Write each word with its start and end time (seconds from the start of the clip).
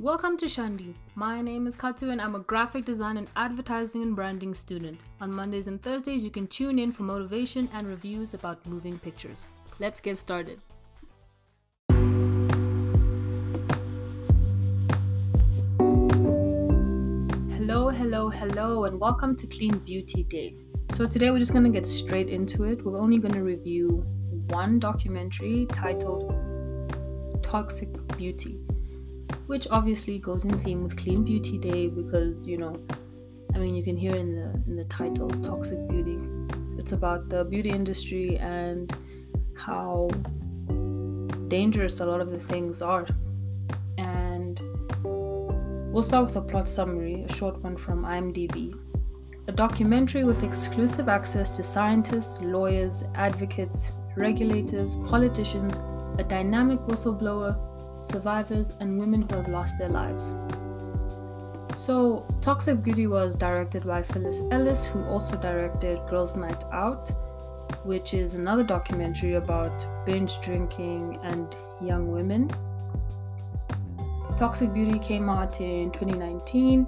Welcome 0.00 0.38
to 0.38 0.46
Shandi. 0.46 0.94
My 1.14 1.42
name 1.42 1.66
is 1.66 1.76
Katu 1.76 2.10
and 2.10 2.22
I'm 2.22 2.34
a 2.34 2.38
graphic 2.38 2.86
design 2.86 3.18
and 3.18 3.28
advertising 3.36 4.02
and 4.02 4.16
branding 4.16 4.54
student. 4.54 4.98
On 5.20 5.30
Mondays 5.30 5.66
and 5.66 5.82
Thursdays, 5.82 6.24
you 6.24 6.30
can 6.30 6.46
tune 6.46 6.78
in 6.78 6.90
for 6.90 7.02
motivation 7.02 7.68
and 7.74 7.86
reviews 7.86 8.32
about 8.32 8.64
moving 8.64 8.98
pictures. 8.98 9.52
Let's 9.78 10.00
get 10.00 10.16
started. 10.16 10.58
Hello, 17.50 17.90
hello, 17.90 18.30
hello, 18.30 18.84
and 18.84 18.98
welcome 18.98 19.36
to 19.36 19.46
Clean 19.46 19.76
Beauty 19.80 20.22
Day. 20.22 20.54
So, 20.92 21.06
today 21.06 21.30
we're 21.30 21.40
just 21.40 21.52
going 21.52 21.64
to 21.64 21.70
get 21.70 21.86
straight 21.86 22.30
into 22.30 22.64
it. 22.64 22.82
We're 22.82 22.98
only 22.98 23.18
going 23.18 23.34
to 23.34 23.42
review 23.42 24.02
one 24.48 24.78
documentary 24.78 25.66
titled 25.66 26.32
Toxic 27.42 27.90
Beauty, 28.16 28.60
which 29.50 29.66
obviously 29.72 30.16
goes 30.16 30.44
in 30.44 30.56
theme 30.60 30.84
with 30.84 30.96
Clean 30.96 31.24
Beauty 31.24 31.58
Day 31.58 31.88
because, 31.88 32.46
you 32.46 32.56
know, 32.56 32.80
I 33.52 33.58
mean, 33.58 33.74
you 33.74 33.82
can 33.82 33.96
hear 33.96 34.14
in 34.14 34.30
the 34.32 34.48
in 34.68 34.76
the 34.76 34.84
title 34.84 35.28
Toxic 35.28 35.88
Beauty. 35.88 36.18
It's 36.78 36.92
about 36.92 37.28
the 37.28 37.44
beauty 37.44 37.70
industry 37.70 38.38
and 38.38 38.96
how 39.56 40.08
dangerous 41.48 41.98
a 41.98 42.06
lot 42.06 42.20
of 42.20 42.30
the 42.30 42.38
things 42.38 42.80
are. 42.80 43.08
And 43.98 44.62
we'll 45.02 46.04
start 46.04 46.26
with 46.26 46.36
a 46.36 46.42
plot 46.42 46.68
summary, 46.68 47.24
a 47.28 47.32
short 47.32 47.60
one 47.60 47.76
from 47.76 48.04
IMDb. 48.04 48.78
A 49.48 49.52
documentary 49.52 50.22
with 50.22 50.44
exclusive 50.44 51.08
access 51.08 51.50
to 51.56 51.64
scientists, 51.64 52.40
lawyers, 52.40 53.02
advocates, 53.16 53.90
regulators, 54.16 54.94
politicians, 55.08 55.80
a 56.20 56.22
dynamic 56.22 56.78
whistleblower, 56.86 57.58
survivors, 58.02 58.74
and 58.80 58.98
women 58.98 59.22
who 59.22 59.36
have 59.36 59.48
lost 59.48 59.78
their 59.78 59.88
lives. 59.88 60.32
So, 61.76 62.26
Toxic 62.40 62.82
Beauty 62.82 63.06
was 63.06 63.34
directed 63.34 63.86
by 63.86 64.02
Phyllis 64.02 64.42
Ellis, 64.50 64.84
who 64.84 65.02
also 65.04 65.36
directed 65.36 65.98
Girls 66.08 66.36
Night 66.36 66.62
Out, 66.72 67.10
which 67.84 68.12
is 68.12 68.34
another 68.34 68.64
documentary 68.64 69.34
about 69.34 69.86
binge 70.04 70.40
drinking 70.40 71.18
and 71.22 71.54
young 71.80 72.12
women. 72.12 72.50
Toxic 74.36 74.72
Beauty 74.72 74.98
came 74.98 75.28
out 75.28 75.60
in 75.60 75.90
2019. 75.90 76.86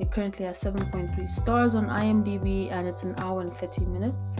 It 0.00 0.10
currently 0.10 0.46
has 0.46 0.62
7.3 0.62 1.28
stars 1.28 1.74
on 1.74 1.88
IMDb 1.88 2.70
and 2.70 2.86
it's 2.86 3.02
an 3.02 3.14
hour 3.18 3.40
and 3.40 3.52
30 3.52 3.86
minutes. 3.86 4.36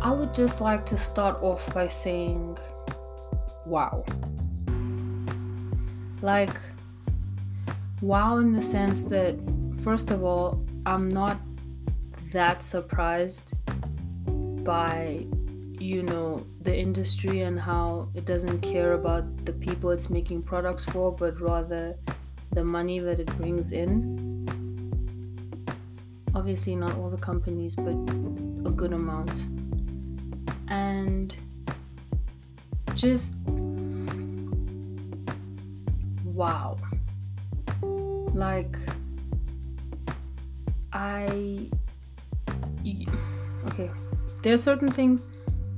I 0.00 0.12
would 0.12 0.32
just 0.32 0.60
like 0.60 0.86
to 0.86 0.96
start 0.96 1.42
off 1.42 1.72
by 1.74 1.88
saying, 1.88 2.56
wow. 3.68 4.04
Like, 6.22 6.56
wow, 8.00 8.38
in 8.38 8.52
the 8.52 8.62
sense 8.62 9.02
that, 9.04 9.38
first 9.82 10.10
of 10.10 10.24
all, 10.24 10.64
I'm 10.86 11.08
not 11.08 11.38
that 12.32 12.62
surprised 12.62 13.54
by, 14.64 15.26
you 15.78 16.02
know, 16.02 16.46
the 16.62 16.76
industry 16.76 17.42
and 17.42 17.58
how 17.58 18.08
it 18.14 18.24
doesn't 18.24 18.60
care 18.60 18.94
about 18.94 19.44
the 19.44 19.52
people 19.52 19.90
it's 19.90 20.10
making 20.10 20.42
products 20.42 20.84
for, 20.84 21.12
but 21.12 21.40
rather 21.40 21.94
the 22.52 22.64
money 22.64 22.98
that 22.98 23.20
it 23.20 23.34
brings 23.36 23.72
in. 23.72 24.26
Obviously, 26.34 26.74
not 26.74 26.94
all 26.96 27.10
the 27.10 27.16
companies, 27.18 27.76
but 27.76 27.94
a 28.68 28.70
good 28.70 28.92
amount 28.92 29.42
and 30.68 31.34
just 32.98 33.36
wow. 36.24 36.76
Like, 38.34 38.76
I. 40.92 41.70
Okay, 43.68 43.90
there 44.42 44.54
are 44.54 44.58
certain 44.58 44.90
things 44.90 45.24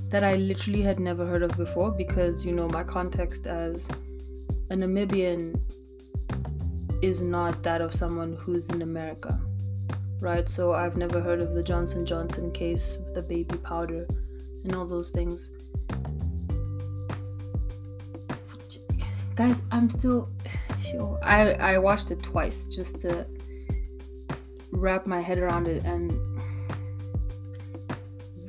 that 0.08 0.24
I 0.24 0.36
literally 0.36 0.82
had 0.82 0.98
never 0.98 1.26
heard 1.26 1.42
of 1.42 1.56
before 1.56 1.90
because, 1.90 2.44
you 2.44 2.52
know, 2.52 2.68
my 2.68 2.82
context 2.82 3.46
as 3.46 3.88
a 4.70 4.74
Namibian 4.74 5.60
is 7.02 7.20
not 7.20 7.62
that 7.62 7.80
of 7.80 7.94
someone 7.94 8.34
who's 8.34 8.70
in 8.70 8.82
America, 8.82 9.38
right? 10.20 10.48
So 10.48 10.72
I've 10.72 10.96
never 10.96 11.20
heard 11.20 11.40
of 11.40 11.54
the 11.54 11.62
Johnson 11.62 12.06
Johnson 12.06 12.50
case 12.50 12.98
the 13.14 13.22
baby 13.22 13.56
powder 13.58 14.06
and 14.64 14.74
all 14.74 14.86
those 14.86 15.10
things. 15.10 15.50
Guys, 19.40 19.62
I'm 19.70 19.88
still 19.88 20.28
sure. 20.82 21.18
I 21.22 21.52
I 21.54 21.78
watched 21.78 22.10
it 22.10 22.22
twice 22.22 22.68
just 22.68 23.00
to 23.00 23.26
wrap 24.70 25.06
my 25.06 25.18
head 25.18 25.38
around 25.38 25.66
it 25.66 25.82
and 25.82 26.12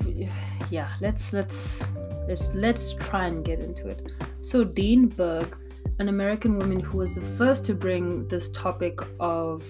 yeah, 0.69 0.89
let's 0.99 1.31
let's 1.31 1.85
let's 2.27 2.53
let's 2.55 2.91
try 2.91 3.27
and 3.27 3.45
get 3.45 3.61
into 3.61 3.87
it. 3.87 4.11
So 4.41 4.65
Deane 4.65 5.07
Berg, 5.07 5.55
an 5.99 6.09
American 6.09 6.57
woman 6.57 6.81
who 6.81 6.97
was 6.97 7.15
the 7.15 7.21
first 7.21 7.63
to 7.67 7.73
bring 7.73 8.27
this 8.27 8.51
topic 8.51 8.99
of 9.21 9.63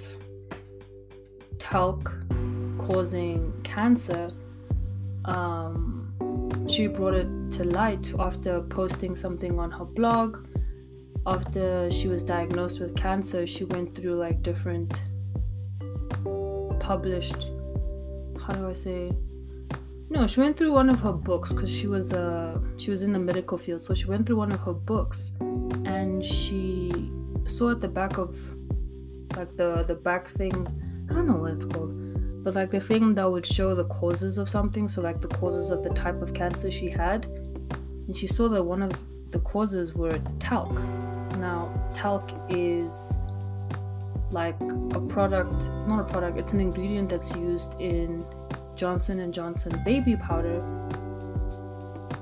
talc 1.60 2.12
causing 2.80 3.54
cancer 3.62 4.32
um, 5.26 6.68
she 6.68 6.88
brought 6.88 7.14
it 7.14 7.30
to 7.52 7.64
light 7.64 8.12
after 8.18 8.62
posting 8.62 9.16
something 9.16 9.60
on 9.60 9.70
her 9.70 9.86
blog. 9.86 10.48
After 11.26 11.92
she 11.92 12.08
was 12.08 12.24
diagnosed 12.24 12.80
with 12.80 12.96
cancer, 12.96 13.46
she 13.46 13.64
went 13.66 13.94
through 13.94 14.16
like 14.16 14.42
different 14.42 15.02
published, 16.80 17.50
how 18.44 18.54
do 18.54 18.68
I 18.68 18.74
say? 18.74 19.12
No, 20.10 20.28
she 20.28 20.40
went 20.40 20.58
through 20.58 20.74
one 20.74 20.90
of 20.90 21.00
her 21.02 21.14
books 21.14 21.54
because 21.54 21.74
she 21.74 21.88
was 21.88 22.12
uh 22.12 22.60
she 22.78 22.90
was 22.90 23.04
in 23.04 23.12
the 23.12 23.20
medical 23.20 23.58
field, 23.58 23.82
so 23.82 23.94
she 23.94 24.06
went 24.06 24.26
through 24.26 24.38
one 24.38 24.52
of 24.52 24.60
her 24.62 24.74
books, 24.74 25.32
and 25.86 26.26
she 26.26 26.92
saw 27.46 27.72
at 27.72 27.82
the 27.82 27.88
back 27.88 28.18
of 28.18 28.36
like 29.38 29.56
the 29.58 29.84
the 29.88 29.96
back 29.96 30.28
thing, 30.28 30.68
I 31.10 31.14
don't 31.14 31.28
know 31.28 31.36
what 31.36 31.52
it's 31.54 31.66
called 31.66 32.02
but 32.44 32.56
like 32.56 32.72
the 32.72 32.80
thing 32.80 33.14
that 33.14 33.30
would 33.30 33.46
show 33.46 33.76
the 33.76 33.84
causes 33.84 34.38
of 34.38 34.50
something 34.50 34.88
so 34.88 35.02
like 35.02 35.22
the 35.22 35.28
causes 35.28 35.70
of 35.70 35.84
the 35.84 35.90
type 35.92 36.22
of 36.22 36.34
cancer 36.34 36.72
she 36.72 36.90
had 36.90 37.26
and 38.08 38.18
she 38.18 38.28
saw 38.28 38.50
that 38.50 38.64
one 38.64 38.82
of 38.82 38.92
the 39.32 39.40
causes 39.40 39.94
were 39.94 40.20
talc 40.40 40.72
now 41.38 41.72
talc 41.94 42.32
is 42.50 43.16
like 44.32 44.60
a 44.94 45.00
product 45.00 45.70
not 45.88 46.00
a 46.00 46.04
product 46.04 46.38
it's 46.38 46.54
an 46.54 46.60
ingredient 46.60 47.10
that's 47.10 47.36
used 47.36 47.80
in 47.80 48.26
johnson 48.76 49.20
and 49.20 49.34
johnson 49.34 49.82
baby 49.84 50.16
powder 50.16 50.60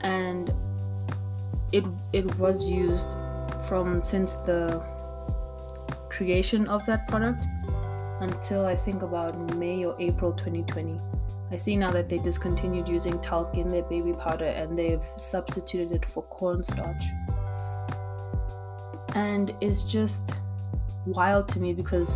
and 0.02 0.54
it 1.72 1.84
it 2.14 2.26
was 2.38 2.70
used 2.70 3.16
from 3.68 4.04
since 4.04 4.36
the 4.38 4.80
creation 6.10 6.68
of 6.68 6.86
that 6.86 7.08
product 7.08 7.46
until 8.22 8.66
I 8.66 8.76
think 8.76 9.02
about 9.04 9.56
May 9.56 9.86
or 9.86 9.96
April 10.00 10.34
2020. 10.34 11.00
I 11.52 11.58
see 11.58 11.76
now 11.78 11.92
that 11.92 12.10
they 12.10 12.18
discontinued 12.18 12.88
using 12.88 13.20
talc 13.22 13.56
in 13.56 13.70
their 13.70 13.84
baby 13.84 14.14
powder 14.14 14.46
and 14.46 14.78
they've 14.78 15.04
substituted 15.18 15.92
it 15.92 16.06
for 16.06 16.24
cornstarch. 16.24 17.06
And 19.20 19.54
it's 19.60 19.84
just 19.84 20.32
wild 21.06 21.50
to 21.50 21.60
me 21.60 21.74
because 21.74 22.16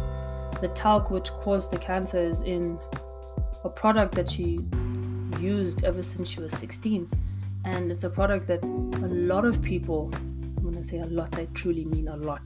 the 0.61 0.71
talc 0.73 1.11
which 1.11 1.29
caused 1.31 1.69
the 1.69 1.77
cancer 1.77 2.17
is 2.17 2.39
in 2.39 2.79
a 3.65 3.69
product 3.69 4.15
that 4.15 4.31
she 4.31 4.59
used 5.37 5.83
ever 5.83 6.01
since 6.01 6.29
she 6.29 6.39
was 6.39 6.53
16. 6.53 7.09
And 7.65 7.91
it's 7.91 8.05
a 8.05 8.09
product 8.09 8.47
that 8.47 8.63
a 8.63 9.09
lot 9.31 9.43
of 9.43 9.61
people, 9.61 10.11
when 10.61 10.77
I 10.77 10.81
say 10.83 10.99
a 10.99 11.05
lot, 11.05 11.37
I 11.37 11.45
truly 11.53 11.83
mean 11.83 12.07
a 12.07 12.15
lot 12.15 12.41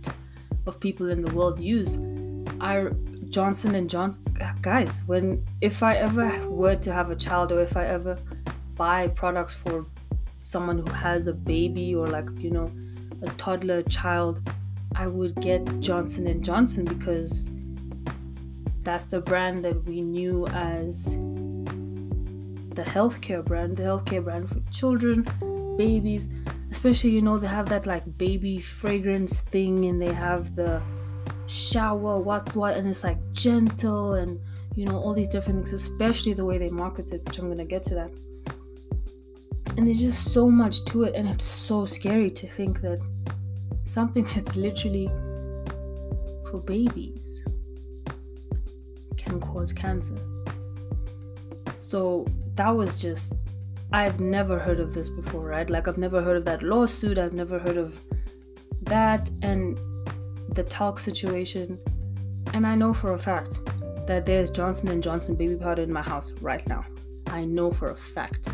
of 0.66 0.80
people 0.80 1.12
in 1.12 1.22
the 1.22 1.34
world 1.36 1.60
use. 1.60 2.00
are 2.60 2.96
Johnson 3.30 3.76
and 3.76 3.88
Johnson 3.88 4.24
guys, 4.64 5.04
when 5.06 5.46
if 5.62 5.84
I 5.84 5.94
ever 5.96 6.50
were 6.50 6.78
to 6.78 6.92
have 6.92 7.12
a 7.12 7.16
child 7.16 7.52
or 7.52 7.62
if 7.62 7.78
I 7.78 7.86
ever 7.86 8.18
buy 8.74 9.08
products 9.10 9.54
for 9.54 9.86
someone 10.42 10.80
who 10.80 10.90
has 10.90 11.28
a 11.28 11.34
baby 11.34 11.94
or 11.94 12.08
like, 12.08 12.30
you 12.40 12.50
know, 12.50 12.72
a 13.22 13.28
toddler 13.38 13.84
child, 13.84 14.42
I 14.96 15.08
would 15.08 15.36
get 15.36 15.80
Johnson 15.80 16.28
and 16.28 16.44
Johnson 16.44 16.86
because 16.86 17.50
that's 18.82 19.06
the 19.06 19.20
brand 19.20 19.64
that 19.66 19.84
we 19.86 20.02
knew 20.02 20.48
as 20.48 21.12
the 22.76 22.84
healthcare 22.84 23.44
brand, 23.44 23.78
the 23.78 23.84
healthcare 23.84 24.24
brand 24.24 24.50
for 24.50 24.60
children, 24.72 25.28
babies, 25.78 26.30
especially 26.72 27.12
you 27.12 27.22
know 27.22 27.38
they 27.38 27.48
have 27.48 27.70
that 27.70 27.86
like 27.86 28.18
baby 28.18 28.60
fragrance 28.60 29.42
thing 29.42 29.86
and 29.86 30.02
they 30.02 30.14
have 30.14 30.56
the 30.56 30.82
shower, 31.48 32.20
what 32.20 32.56
what, 32.56 32.76
and 32.78 32.88
it's 32.88 33.04
like 33.04 33.20
gentle 33.34 34.14
and 34.14 34.40
you 34.76 34.86
know 34.86 34.98
all 34.98 35.14
these 35.14 35.28
different 35.28 35.68
things, 35.68 35.74
especially 35.74 36.34
the 36.34 36.46
way 36.46 36.58
they 36.58 36.70
market 36.70 37.12
it, 37.12 37.26
which 37.26 37.38
I'm 37.40 37.50
gonna 37.50 37.66
get 37.66 37.84
to 37.84 37.96
that. 37.96 38.12
And 39.76 39.88
there's 39.88 40.00
just 40.00 40.32
so 40.32 40.50
much 40.50 40.86
to 40.86 41.04
it, 41.04 41.16
and 41.16 41.28
it's 41.28 41.46
so 41.46 41.86
scary 41.86 42.32
to 42.32 42.48
think 42.48 42.82
that 42.82 43.00
something 43.86 44.24
that's 44.36 44.56
literally 44.56 45.08
for 46.50 46.60
babies 46.60 47.44
can 49.18 49.40
cause 49.40 49.74
cancer. 49.74 50.18
So 51.76 52.26
that 52.56 52.70
was 52.70 53.00
just, 53.00 53.34
I've 53.92 54.20
never 54.20 54.58
heard 54.58 54.80
of 54.80 54.94
this 54.94 55.10
before, 55.10 55.48
right? 55.48 55.70
Like, 55.70 55.88
I've 55.88 55.98
never 55.98 56.22
heard 56.22 56.38
of 56.38 56.46
that 56.46 56.64
lawsuit. 56.64 57.18
I've 57.18 57.34
never 57.34 57.60
heard 57.60 57.78
of 57.78 58.00
that 58.84 59.30
and 59.42 59.80
the 60.54 60.64
talc 60.64 61.00
situation. 61.00 61.80
And 62.54 62.66
I 62.66 62.76
know 62.76 62.94
for 62.94 63.14
a 63.14 63.20
fact 63.20 63.60
that 64.08 64.26
there's 64.26 64.50
Johnson 64.50 64.90
and 64.90 65.04
Johnson 65.04 65.36
baby 65.36 65.56
powder 65.56 65.84
in 65.84 65.92
my 65.92 66.02
house 66.02 66.32
right 66.42 66.66
now. 66.68 66.86
I 67.28 67.44
know 67.44 67.72
for 67.72 67.92
a 67.92 67.96
fact. 67.96 68.50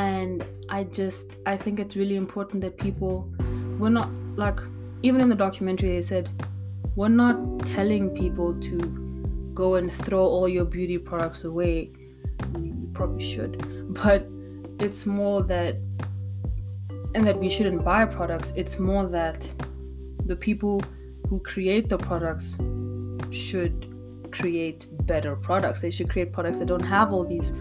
And 0.00 0.46
I 0.70 0.84
just 0.84 1.36
I 1.44 1.56
think 1.58 1.78
it's 1.78 1.94
really 1.94 2.16
important 2.16 2.62
that 2.62 2.78
people 2.78 3.30
we're 3.78 3.96
not 4.00 4.10
like 4.36 4.58
even 5.02 5.20
in 5.20 5.28
the 5.28 5.40
documentary 5.46 5.90
they 5.90 6.02
said 6.02 6.30
we're 6.96 7.16
not 7.24 7.36
telling 7.66 8.08
people 8.10 8.58
to 8.68 8.78
go 9.52 9.74
and 9.74 9.92
throw 9.92 10.24
all 10.24 10.48
your 10.48 10.64
beauty 10.64 10.96
products 10.96 11.44
away. 11.44 11.92
You 12.58 12.88
probably 12.94 13.22
should. 13.22 13.52
But 13.92 14.26
it's 14.78 15.04
more 15.04 15.42
that 15.42 15.76
and 17.14 17.26
that 17.26 17.38
we 17.38 17.50
shouldn't 17.50 17.84
buy 17.84 18.06
products. 18.06 18.54
It's 18.56 18.78
more 18.78 19.06
that 19.08 19.46
the 20.24 20.36
people 20.36 20.80
who 21.28 21.40
create 21.40 21.90
the 21.90 21.98
products 21.98 22.56
should 23.30 23.74
create 24.32 24.86
better 25.06 25.36
products. 25.36 25.82
They 25.82 25.90
should 25.90 26.08
create 26.08 26.32
products 26.32 26.58
that 26.58 26.68
don't 26.68 26.88
have 26.96 27.12
all 27.12 27.24
these 27.24 27.52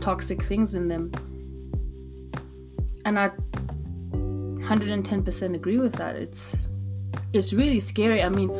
toxic 0.00 0.42
things 0.42 0.74
in 0.74 0.88
them. 0.88 1.12
And 3.04 3.18
I 3.18 3.30
110% 4.12 5.54
agree 5.54 5.78
with 5.78 5.92
that. 5.94 6.16
It's 6.16 6.56
it's 7.32 7.52
really 7.52 7.80
scary. 7.80 8.22
I 8.22 8.28
mean, 8.28 8.50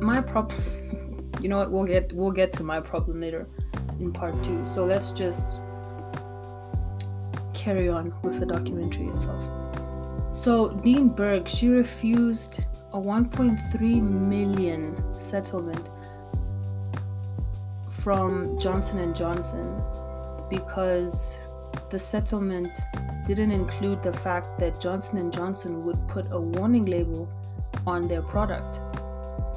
my 0.00 0.20
problem 0.20 0.60
you 1.44 1.50
know 1.50 1.58
what? 1.58 1.70
We'll 1.70 1.84
get 1.84 2.12
we'll 2.12 2.30
get 2.30 2.52
to 2.52 2.62
my 2.62 2.80
problem 2.80 3.20
later 3.20 3.46
in 4.00 4.12
part 4.12 4.42
2. 4.42 4.66
So 4.66 4.86
let's 4.86 5.10
just 5.12 5.60
carry 7.52 7.90
on 7.90 8.14
with 8.22 8.40
the 8.40 8.46
documentary 8.46 9.06
itself. 9.08 9.44
So 10.36 10.70
Deane 10.70 11.08
Berg, 11.08 11.48
she 11.48 11.68
refused 11.68 12.60
a 12.92 12.98
1.3 12.98 14.02
million 14.02 15.20
settlement 15.20 15.90
from 17.90 18.58
Johnson 18.58 18.98
and 19.00 19.14
Johnson 19.14 19.82
because 20.48 21.38
the 21.94 22.00
settlement 22.00 22.80
didn't 23.24 23.52
include 23.52 24.02
the 24.02 24.12
fact 24.12 24.58
that 24.58 24.80
Johnson 24.80 25.30
Johnson 25.30 25.84
would 25.84 26.08
put 26.08 26.26
a 26.32 26.40
warning 26.40 26.86
label 26.86 27.28
on 27.86 28.08
their 28.08 28.20
product. 28.20 28.80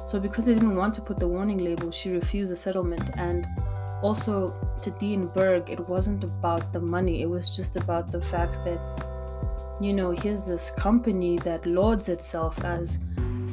So 0.08 0.20
because 0.20 0.44
they 0.46 0.54
didn't 0.54 0.76
want 0.76 0.94
to 0.94 1.02
put 1.02 1.18
the 1.18 1.26
warning 1.26 1.58
label, 1.58 1.90
she 1.90 2.10
refused 2.10 2.52
the 2.52 2.56
settlement 2.56 3.10
and 3.16 3.44
also 4.02 4.54
to 4.82 4.90
Deane 5.00 5.26
Berg, 5.26 5.68
it 5.68 5.80
wasn't 5.88 6.22
about 6.22 6.72
the 6.72 6.80
money. 6.80 7.22
It 7.22 7.28
was 7.28 7.56
just 7.56 7.74
about 7.74 8.12
the 8.12 8.22
fact 8.22 8.52
that 8.64 8.80
you 9.80 9.92
know, 9.92 10.12
here's 10.12 10.46
this 10.46 10.70
company 10.70 11.38
that 11.38 11.66
lauds 11.66 12.08
itself 12.08 12.64
as 12.64 13.00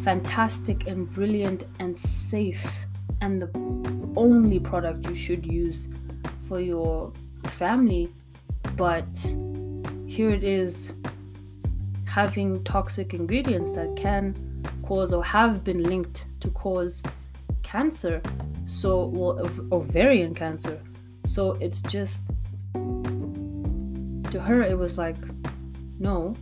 fantastic 0.04 0.86
and 0.86 1.12
brilliant 1.12 1.64
and 1.80 1.98
safe 1.98 2.86
and 3.22 3.42
the 3.42 3.50
only 4.16 4.60
product 4.60 5.10
you 5.10 5.16
should 5.16 5.44
use 5.44 5.88
for 6.48 6.60
your 6.60 7.12
family. 7.46 8.14
But 8.76 9.08
here 10.08 10.30
it 10.30 10.44
is 10.44 10.94
having 12.06 12.64
toxic 12.64 13.14
ingredients 13.14 13.74
that 13.74 13.96
can 13.96 14.36
cause 14.84 15.14
or 15.14 15.24
have 15.24 15.64
been 15.64 15.84
linked 15.84 16.26
to 16.40 16.50
cause 16.52 17.02
cancer. 17.64 18.22
So, 18.66 19.08
well, 19.08 19.40
ovarian 19.72 20.34
cancer. 20.34 20.80
So 21.26 21.52
it's 21.54 21.82
just, 21.82 22.32
to 22.74 24.40
her, 24.40 24.64
it 24.64 24.78
was 24.78 24.98
like, 24.98 25.18
no, 26.00 26.36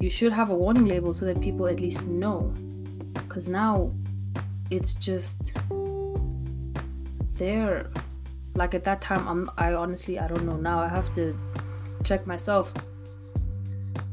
you 0.00 0.10
should 0.10 0.32
have 0.32 0.50
a 0.50 0.54
warning 0.54 0.86
label 0.86 1.14
so 1.14 1.24
that 1.26 1.40
people 1.40 1.66
at 1.66 1.80
least 1.80 2.04
know. 2.04 2.52
Because 3.12 3.48
now 3.48 3.92
it's 4.70 4.94
just 4.94 5.52
there. 7.34 7.90
Like 8.56 8.74
at 8.74 8.84
that 8.84 9.02
time, 9.02 9.28
I'm, 9.28 9.46
I 9.58 9.74
honestly, 9.74 10.18
I 10.18 10.26
don't 10.26 10.46
know 10.46 10.56
now. 10.56 10.80
I 10.80 10.88
have 10.88 11.12
to 11.12 11.38
check 12.04 12.26
myself. 12.26 12.72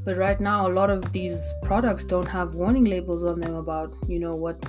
But 0.04 0.18
right 0.18 0.40
now, 0.40 0.68
a 0.68 0.72
lot 0.72 0.90
of 0.90 1.14
these 1.14 1.54
products 1.64 2.04
don't 2.04 2.28
have 2.28 2.56
warning 2.56 2.84
labels 2.84 3.24
on 3.24 3.40
them 3.40 3.56
about, 3.56 3.94
you 4.08 4.20
know, 4.20 4.36
what, 4.36 4.62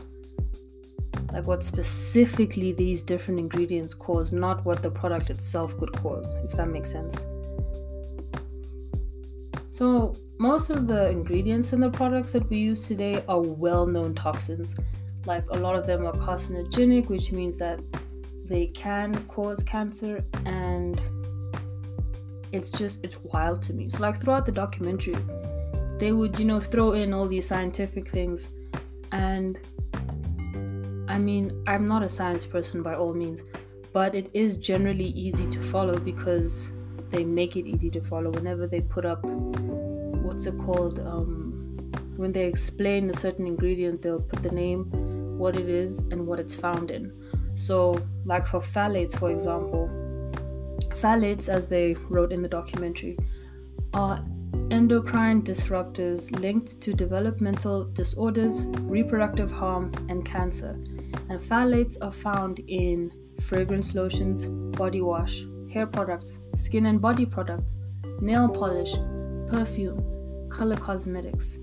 like 1.32 1.44
what 1.44 1.64
specifically 1.64 2.70
these 2.70 3.02
different 3.02 3.40
ingredients 3.40 3.94
cause, 3.94 4.32
not 4.32 4.64
what 4.64 4.80
the 4.80 4.90
product 4.90 5.30
itself 5.30 5.76
could 5.76 5.92
cause, 5.92 6.36
if 6.44 6.52
that 6.52 6.68
makes 6.68 6.92
sense. 6.92 7.26
So, 9.68 10.14
most 10.38 10.70
of 10.70 10.86
the 10.86 11.08
ingredients 11.08 11.72
in 11.72 11.80
the 11.80 11.90
products 11.90 12.30
that 12.32 12.48
we 12.48 12.58
use 12.58 12.86
today 12.86 13.24
are 13.26 13.40
well 13.40 13.86
known 13.86 14.14
toxins. 14.14 14.76
Like 15.26 15.48
a 15.50 15.56
lot 15.56 15.74
of 15.74 15.84
them 15.84 16.06
are 16.06 16.12
carcinogenic, 16.12 17.08
which 17.08 17.32
means 17.32 17.58
that 17.58 17.80
they 18.44 18.68
can 18.68 19.14
cause 19.26 19.62
cancer, 19.62 20.24
and 20.44 21.00
it's 22.52 22.70
just, 22.70 23.04
it's 23.04 23.18
wild 23.24 23.62
to 23.62 23.72
me. 23.72 23.88
So, 23.88 24.00
like 24.00 24.20
throughout 24.20 24.46
the 24.46 24.52
documentary, 24.52 25.16
they 25.98 26.12
would, 26.12 26.38
you 26.38 26.44
know, 26.44 26.60
throw 26.60 26.92
in 26.92 27.12
all 27.12 27.26
these 27.26 27.46
scientific 27.46 28.08
things. 28.10 28.50
And 29.12 29.60
I 31.08 31.18
mean, 31.18 31.62
I'm 31.66 31.86
not 31.86 32.02
a 32.02 32.08
science 32.08 32.46
person 32.46 32.82
by 32.82 32.94
all 32.94 33.14
means, 33.14 33.42
but 33.92 34.14
it 34.14 34.28
is 34.32 34.56
generally 34.56 35.08
easy 35.08 35.46
to 35.46 35.60
follow 35.60 35.96
because 35.96 36.72
they 37.10 37.24
make 37.24 37.56
it 37.56 37.66
easy 37.66 37.90
to 37.90 38.00
follow 38.00 38.30
whenever 38.30 38.66
they 38.66 38.80
put 38.80 39.06
up 39.06 39.24
what's 39.24 40.46
it 40.46 40.58
called 40.58 40.98
um, 40.98 41.92
when 42.16 42.32
they 42.32 42.44
explain 42.44 43.08
a 43.08 43.14
certain 43.14 43.46
ingredient 43.46 44.02
they'll 44.02 44.20
put 44.20 44.42
the 44.42 44.50
name 44.50 44.84
what 45.38 45.54
it 45.56 45.68
is 45.68 46.00
and 46.10 46.26
what 46.26 46.40
it's 46.40 46.54
found 46.54 46.90
in 46.90 47.12
so 47.54 47.96
like 48.24 48.46
for 48.46 48.60
phthalates 48.60 49.18
for 49.18 49.30
example 49.30 49.88
phthalates 50.90 51.48
as 51.48 51.68
they 51.68 51.94
wrote 52.08 52.32
in 52.32 52.42
the 52.42 52.48
documentary 52.48 53.16
are 53.94 54.24
endocrine 54.70 55.42
disruptors 55.42 56.30
linked 56.40 56.80
to 56.80 56.92
developmental 56.92 57.84
disorders 57.92 58.62
reproductive 58.82 59.50
harm 59.50 59.92
and 60.08 60.24
cancer 60.24 60.70
and 61.28 61.40
phthalates 61.40 61.96
are 62.02 62.12
found 62.12 62.60
in 62.68 63.10
fragrance 63.40 63.94
lotions 63.94 64.46
body 64.76 65.00
wash 65.00 65.44
hair 65.74 65.86
products, 65.88 66.38
skin 66.54 66.86
and 66.86 67.02
body 67.02 67.26
products, 67.26 67.80
nail 68.20 68.48
polish, 68.48 68.94
perfume, 69.48 70.00
color 70.48 70.76
cosmetics. 70.76 71.58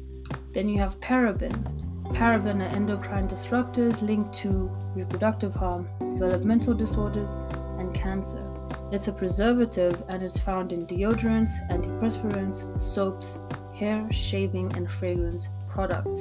Then 0.51 0.67
you 0.67 0.79
have 0.79 0.99
paraben. 0.99 1.55
Paraben 2.13 2.61
are 2.61 2.75
endocrine 2.75 3.27
disruptors 3.27 4.01
linked 4.01 4.33
to 4.33 4.69
reproductive 4.95 5.53
harm, 5.53 5.87
developmental 5.99 6.73
disorders, 6.73 7.35
and 7.79 7.93
cancer. 7.93 8.45
It's 8.91 9.07
a 9.07 9.11
preservative 9.11 10.03
and 10.09 10.21
is 10.21 10.37
found 10.37 10.73
in 10.73 10.85
deodorants, 10.85 11.51
antiperspirants, 11.69 12.81
soaps, 12.81 13.37
hair, 13.73 14.05
shaving, 14.11 14.75
and 14.75 14.91
fragrance 14.91 15.49
products. 15.69 16.19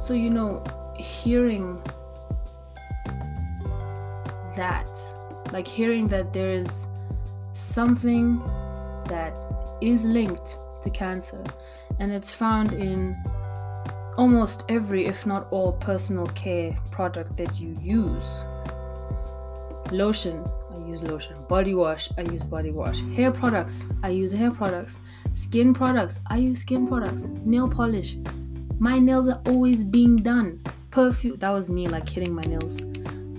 So, 0.00 0.14
you 0.14 0.30
know, 0.30 0.62
hearing 0.96 1.82
that 4.56 4.88
like 5.52 5.68
hearing 5.68 6.08
that 6.08 6.32
there 6.32 6.50
is 6.50 6.86
something 7.54 8.38
that 9.08 9.36
is 9.80 10.04
linked 10.04 10.56
to 10.82 10.90
cancer 10.90 11.42
and 11.98 12.12
it's 12.12 12.32
found 12.32 12.72
in 12.72 13.16
almost 14.16 14.64
every 14.68 15.06
if 15.06 15.26
not 15.26 15.46
all 15.50 15.72
personal 15.72 16.26
care 16.28 16.76
product 16.90 17.36
that 17.36 17.60
you 17.60 17.76
use 17.80 18.44
lotion 19.92 20.44
i 20.74 20.78
use 20.88 21.02
lotion 21.04 21.36
body 21.48 21.74
wash 21.74 22.08
i 22.18 22.22
use 22.22 22.42
body 22.42 22.70
wash 22.70 23.00
hair 23.14 23.30
products 23.30 23.84
i 24.02 24.08
use 24.08 24.32
hair 24.32 24.50
products 24.50 24.96
skin 25.32 25.72
products 25.72 26.20
i 26.26 26.36
use 26.36 26.60
skin 26.60 26.86
products 26.86 27.24
nail 27.44 27.68
polish 27.68 28.16
my 28.78 28.98
nails 28.98 29.28
are 29.28 29.40
always 29.46 29.84
being 29.84 30.16
done 30.16 30.60
perfume 30.90 31.36
that 31.38 31.50
was 31.50 31.70
me 31.70 31.86
like 31.86 32.08
hitting 32.08 32.34
my 32.34 32.42
nails 32.42 32.80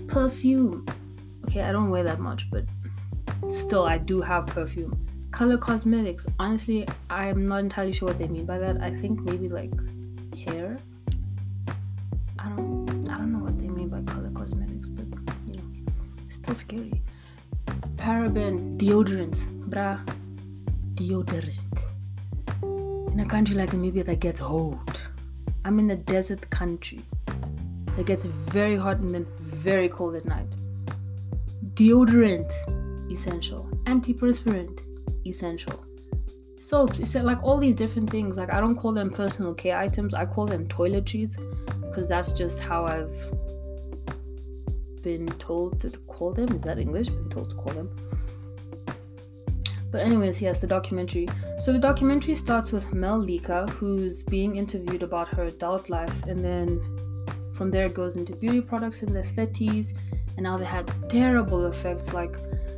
perfume 0.06 0.86
Okay, 1.48 1.62
I 1.62 1.72
don't 1.72 1.88
wear 1.88 2.04
that 2.04 2.20
much, 2.20 2.50
but 2.50 2.66
still, 3.48 3.86
I 3.86 3.96
do 3.96 4.20
have 4.20 4.46
perfume. 4.46 5.02
Color 5.30 5.56
cosmetics. 5.56 6.26
Honestly, 6.38 6.86
I'm 7.08 7.46
not 7.46 7.60
entirely 7.60 7.94
sure 7.94 8.08
what 8.08 8.18
they 8.18 8.28
mean 8.28 8.44
by 8.44 8.58
that. 8.58 8.82
I 8.82 8.94
think 8.94 9.20
maybe 9.22 9.48
like 9.48 9.72
hair. 10.52 10.76
I 12.38 12.48
don't. 12.50 13.08
I 13.08 13.18
don't 13.18 13.32
know 13.32 13.40
what 13.40 13.58
they 13.58 13.68
mean 13.68 13.88
by 13.88 14.00
color 14.02 14.30
cosmetics, 14.30 14.88
but 14.88 15.06
you 15.46 15.54
know, 15.56 15.62
it's 16.26 16.36
still 16.36 16.54
scary. 16.54 17.02
Paraben 17.96 18.76
deodorants, 18.78 19.46
bra, 19.68 19.98
deodorant. 20.94 21.76
in 23.12 23.20
a 23.20 23.26
country 23.26 23.56
like 23.56 23.70
Namibia 23.70 24.04
that 24.04 24.20
gets 24.20 24.40
hot. 24.40 25.02
I'm 25.64 25.78
in 25.78 25.90
a 25.90 25.96
desert 25.96 26.48
country 26.50 27.02
that 27.96 28.06
gets 28.06 28.24
very 28.24 28.76
hot 28.76 28.98
and 28.98 29.14
then 29.14 29.26
very 29.40 29.88
cold 29.88 30.14
at 30.14 30.24
night. 30.24 30.46
Deodorant, 31.74 32.50
essential. 33.10 33.68
Antiperspirant, 33.84 34.80
essential. 35.26 35.87
Soaps, 36.60 37.00
it's 37.00 37.14
like 37.14 37.42
all 37.42 37.58
these 37.58 37.76
different 37.76 38.10
things. 38.10 38.36
Like 38.36 38.52
I 38.52 38.60
don't 38.60 38.76
call 38.76 38.92
them 38.92 39.10
personal 39.10 39.54
care 39.54 39.78
items, 39.78 40.14
I 40.14 40.26
call 40.26 40.46
them 40.46 40.66
toiletries 40.66 41.38
because 41.80 42.08
that's 42.08 42.32
just 42.32 42.60
how 42.60 42.84
I've 42.84 43.32
been 45.02 45.26
told 45.38 45.80
to 45.80 45.90
call 46.06 46.32
them. 46.32 46.54
Is 46.54 46.62
that 46.64 46.78
English? 46.78 47.08
Been 47.08 47.28
told 47.28 47.50
to 47.50 47.56
call 47.56 47.72
them. 47.72 47.90
But 49.90 50.02
anyways, 50.02 50.42
yes, 50.42 50.60
the 50.60 50.66
documentary. 50.66 51.28
So 51.58 51.72
the 51.72 51.78
documentary 51.78 52.34
starts 52.34 52.72
with 52.72 52.92
Mel 52.92 53.18
Lika, 53.18 53.66
who's 53.68 54.22
being 54.22 54.56
interviewed 54.56 55.02
about 55.02 55.28
her 55.28 55.44
adult 55.44 55.88
life, 55.88 56.22
and 56.24 56.44
then 56.44 56.80
from 57.54 57.70
there 57.70 57.86
it 57.86 57.94
goes 57.94 58.16
into 58.16 58.36
beauty 58.36 58.60
products 58.60 59.02
in 59.02 59.12
their 59.12 59.22
30s, 59.22 59.94
and 60.36 60.42
now 60.42 60.56
they 60.56 60.66
had 60.66 60.92
terrible 61.08 61.66
effects. 61.66 62.12
Like 62.12 62.36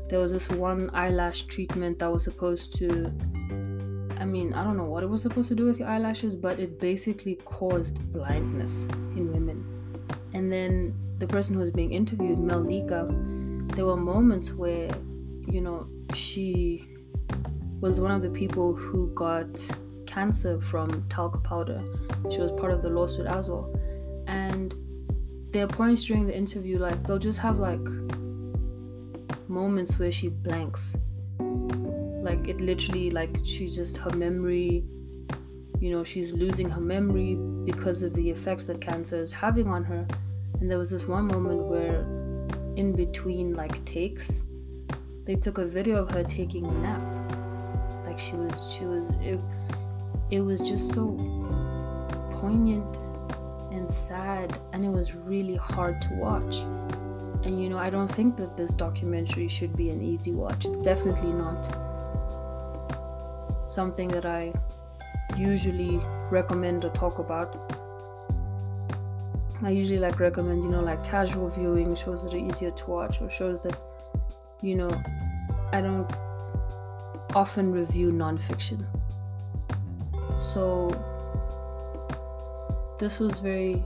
there 0.08 0.20
was 0.20 0.32
this 0.32 0.48
one 0.50 0.88
eyelash 0.94 1.42
treatment 1.42 1.98
that 1.98 2.12
was 2.12 2.22
supposed 2.22 2.76
to 2.76 3.12
I 4.20 4.26
mean, 4.26 4.52
I 4.52 4.62
don't 4.62 4.76
know 4.76 4.84
what 4.84 5.02
it 5.02 5.08
was 5.08 5.22
supposed 5.22 5.48
to 5.48 5.54
do 5.54 5.64
with 5.64 5.78
your 5.78 5.88
eyelashes, 5.88 6.36
but 6.36 6.60
it 6.60 6.78
basically 6.78 7.36
caused 7.36 8.12
blindness 8.12 8.84
in 9.16 9.32
women. 9.32 9.64
And 10.34 10.52
then 10.52 10.94
the 11.18 11.26
person 11.26 11.54
who 11.54 11.60
was 11.60 11.70
being 11.70 11.92
interviewed, 11.92 12.38
Melika, 12.38 13.08
there 13.74 13.86
were 13.86 13.96
moments 13.96 14.52
where, 14.52 14.90
you 15.48 15.62
know, 15.62 15.88
she 16.14 16.86
was 17.80 17.98
one 17.98 18.10
of 18.10 18.20
the 18.20 18.28
people 18.28 18.74
who 18.74 19.10
got 19.14 19.48
cancer 20.06 20.60
from 20.60 21.06
talc 21.08 21.42
powder. 21.42 21.82
She 22.30 22.40
was 22.40 22.52
part 22.52 22.72
of 22.72 22.82
the 22.82 22.90
lawsuit 22.90 23.26
as 23.26 23.48
well. 23.48 23.74
And 24.26 24.74
there 25.50 25.64
are 25.64 25.68
points 25.68 26.04
during 26.04 26.26
the 26.26 26.36
interview, 26.36 26.78
like, 26.78 27.06
they'll 27.06 27.18
just 27.18 27.38
have 27.38 27.58
like 27.58 27.80
moments 29.48 29.98
where 29.98 30.12
she 30.12 30.28
blanks 30.28 30.94
like 32.22 32.48
it 32.48 32.60
literally 32.60 33.10
like 33.10 33.38
she 33.44 33.70
just 33.70 33.96
her 33.96 34.10
memory 34.10 34.84
you 35.80 35.90
know 35.90 36.04
she's 36.04 36.32
losing 36.32 36.68
her 36.68 36.80
memory 36.80 37.36
because 37.64 38.02
of 38.02 38.12
the 38.12 38.30
effects 38.30 38.66
that 38.66 38.80
cancer 38.80 39.20
is 39.22 39.32
having 39.32 39.66
on 39.66 39.82
her. 39.82 40.06
And 40.60 40.70
there 40.70 40.78
was 40.78 40.90
this 40.90 41.06
one 41.06 41.26
moment 41.26 41.62
where 41.62 42.00
in 42.76 42.92
between 42.94 43.54
like 43.54 43.82
takes 43.84 44.42
they 45.24 45.34
took 45.34 45.58
a 45.58 45.64
video 45.64 45.96
of 45.96 46.10
her 46.10 46.22
taking 46.22 46.66
a 46.66 46.72
nap. 46.72 47.02
Like 48.04 48.18
she 48.18 48.34
was 48.34 48.70
she 48.70 48.84
was 48.84 49.08
it, 49.22 49.40
it 50.30 50.40
was 50.40 50.60
just 50.60 50.92
so 50.92 51.16
poignant 52.32 52.98
and 53.72 53.90
sad 53.90 54.60
and 54.74 54.84
it 54.84 54.90
was 54.90 55.14
really 55.14 55.56
hard 55.56 56.02
to 56.02 56.14
watch. 56.14 56.58
And 57.42 57.62
you 57.62 57.70
know 57.70 57.78
i 57.78 57.88
don't 57.88 58.08
think 58.08 58.36
that 58.36 58.54
this 58.54 58.70
documentary 58.70 59.48
should 59.48 59.74
be 59.74 59.88
an 59.88 60.02
easy 60.02 60.32
watch. 60.32 60.66
It's 60.66 60.80
definitely 60.80 61.32
not 61.32 61.89
something 63.70 64.08
that 64.08 64.26
I 64.26 64.52
usually 65.36 66.00
recommend 66.30 66.84
or 66.84 66.90
talk 66.90 67.18
about. 67.18 67.72
I 69.62 69.70
usually 69.70 69.98
like 69.98 70.18
recommend, 70.18 70.64
you 70.64 70.70
know, 70.70 70.80
like 70.80 71.04
casual 71.04 71.48
viewing 71.50 71.94
shows 71.94 72.24
that 72.24 72.34
are 72.34 72.38
easier 72.38 72.70
to 72.70 72.86
watch 72.86 73.20
or 73.20 73.30
shows 73.30 73.62
that, 73.62 73.78
you 74.62 74.74
know, 74.74 74.90
I 75.72 75.80
don't 75.80 76.10
often 77.34 77.70
review 77.70 78.10
nonfiction. 78.10 78.84
So 80.38 80.88
this 82.98 83.20
was 83.20 83.38
very 83.38 83.84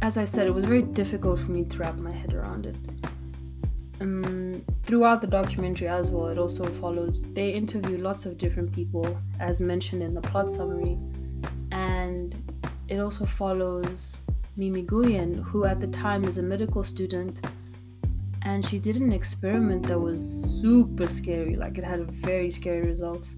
as 0.00 0.18
I 0.18 0.26
said, 0.26 0.46
it 0.46 0.54
was 0.54 0.66
very 0.66 0.82
difficult 0.82 1.40
for 1.40 1.50
me 1.50 1.64
to 1.64 1.78
wrap 1.78 1.96
my 1.96 2.12
head 2.12 2.34
around 2.34 2.66
it. 2.66 2.76
Um, 4.00 4.64
throughout 4.82 5.20
the 5.20 5.26
documentary 5.26 5.88
as 5.88 6.10
well, 6.10 6.26
it 6.26 6.38
also 6.38 6.64
follows, 6.64 7.22
they 7.32 7.50
interview 7.50 7.98
lots 7.98 8.26
of 8.26 8.36
different 8.36 8.72
people, 8.72 9.06
as 9.40 9.60
mentioned 9.60 10.02
in 10.02 10.14
the 10.14 10.20
plot 10.20 10.50
summary, 10.50 10.98
and 11.70 12.34
it 12.88 12.98
also 12.98 13.24
follows 13.24 14.18
Mymy 14.58 14.84
Nguyen, 14.84 15.42
who 15.42 15.64
at 15.64 15.80
the 15.80 15.86
time 15.86 16.24
is 16.24 16.38
a 16.38 16.42
medical 16.42 16.82
student, 16.82 17.46
and 18.42 18.64
she 18.66 18.78
did 18.78 18.96
an 18.96 19.12
experiment 19.12 19.86
that 19.86 19.98
was 19.98 20.20
super 20.60 21.08
scary, 21.08 21.56
like 21.56 21.78
it 21.78 21.84
had 21.84 22.10
very 22.10 22.50
scary 22.50 22.82
results. 22.82 23.36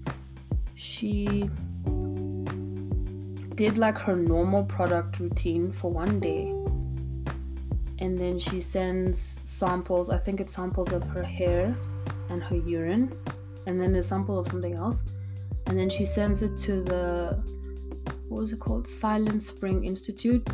She 0.75 1.49
did 3.55 3.77
like 3.77 3.97
her 3.97 4.15
normal 4.15 4.63
product 4.63 5.19
routine 5.19 5.71
for 5.71 5.89
one 5.89 6.19
day 6.19 6.53
and 7.99 8.17
then 8.17 8.37
she 8.37 8.61
sends 8.61 9.19
samples 9.19 10.09
i 10.09 10.17
think 10.17 10.39
it's 10.39 10.53
samples 10.53 10.91
of 10.91 11.03
her 11.09 11.23
hair 11.23 11.75
and 12.29 12.43
her 12.43 12.57
urine 12.57 13.11
and 13.67 13.79
then 13.79 13.95
a 13.95 14.01
sample 14.01 14.39
of 14.39 14.47
something 14.47 14.73
else. 14.73 15.03
And 15.67 15.77
then 15.77 15.89
she 15.89 16.05
sends 16.05 16.41
it 16.41 16.57
to 16.59 16.81
the 16.81 17.39
what 18.29 18.41
was 18.41 18.53
it 18.53 18.59
called? 18.59 18.87
Silent 18.87 19.43
spring 19.43 19.83
institute 19.83 20.47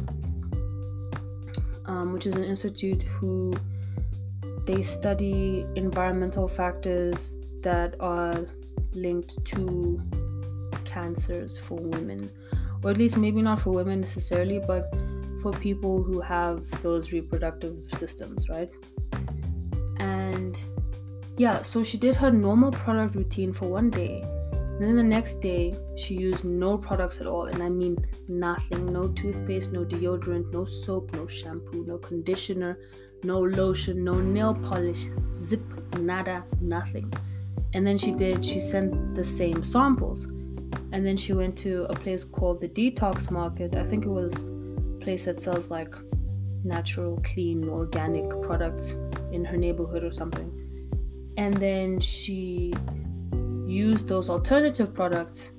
um, 1.86 2.14
which 2.14 2.26
is 2.26 2.36
an 2.36 2.44
institute 2.44 3.04
who 3.04 3.54
they 4.66 4.82
study 4.82 5.66
environmental 5.76 6.48
factors 6.48 7.36
that 7.62 7.96
are 8.00 8.46
linked 8.94 9.44
to 9.46 10.02
cancers 10.86 11.58
for 11.58 11.76
women. 11.76 12.32
Or 12.84 12.92
at 12.92 12.98
least 12.98 13.18
maybe 13.18 13.42
not 13.42 13.62
for 13.62 13.72
women 13.72 14.02
necessarily 14.02 14.60
but 14.60 14.94
for 15.44 15.52
people 15.52 16.02
who 16.02 16.22
have 16.22 16.82
those 16.82 17.12
reproductive 17.12 17.78
systems, 17.90 18.48
right? 18.48 18.72
And 20.00 20.60
yeah, 21.38 21.62
so 21.62 21.84
she 21.84 21.98
did 21.98 22.16
her 22.16 22.32
normal 22.32 22.72
product 22.72 23.16
routine 23.16 23.52
for 23.52 23.68
one 23.68 23.90
day. 23.90 24.22
And 24.22 24.82
then 24.82 24.96
the 24.96 25.04
next 25.04 25.36
day, 25.36 25.76
she 25.98 26.16
used 26.16 26.46
no 26.46 26.78
products 26.78 27.20
at 27.20 27.28
all. 27.28 27.46
And 27.46 27.62
I 27.62 27.70
mean 27.70 27.98
nothing 28.30 28.86
no 28.92 29.10
toothpaste, 29.10 29.74
no 29.74 29.84
deodorant, 29.84 30.52
no 30.54 30.64
soap, 30.64 31.14
no 31.14 31.28
shampoo, 31.28 31.86
no 31.86 31.98
conditioner, 31.98 32.80
no 33.24 33.40
lotion, 33.40 34.04
no 34.04 34.22
nail 34.22 34.56
polish, 34.56 35.06
zip, 35.34 35.62
nada, 36.00 36.44
nothing. 36.62 37.12
And 37.74 37.86
then 37.86 37.98
she 37.98 38.12
did, 38.12 38.46
she 38.46 38.60
sent 38.60 39.14
the 39.14 39.26
same 39.26 39.64
samples. 39.64 40.24
And 40.94 41.06
then 41.06 41.18
she 41.18 41.34
went 41.34 41.58
to 41.60 41.86
a 41.90 41.94
place 41.94 42.24
called 42.24 42.62
the 42.62 42.70
Detox 42.70 43.30
Market. 43.30 43.76
I 43.76 43.84
think 43.84 44.06
it 44.06 44.10
was 44.10 44.46
place 45.04 45.26
that 45.26 45.40
sells 45.40 45.70
like 45.70 45.94
natural, 46.64 47.20
clean, 47.24 47.68
organic 47.68 48.30
products 48.42 48.96
in 49.32 49.44
her 49.44 49.58
neighborhood 49.58 50.04
or 50.04 50.12
something. 50.12 50.50
And 51.38 51.54
then 51.56 52.00
she 52.00 52.74
used 53.68 54.08
those 54.08 54.30
alternative 54.30 54.94
products, 54.94 55.52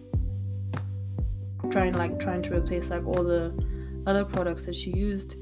trying 1.70 1.94
like 1.94 2.18
trying 2.18 2.42
to 2.42 2.56
replace 2.56 2.90
like 2.90 3.06
all 3.06 3.22
the 3.22 3.52
other 4.06 4.24
products 4.24 4.64
that 4.66 4.74
she 4.74 4.90
used, 4.90 5.36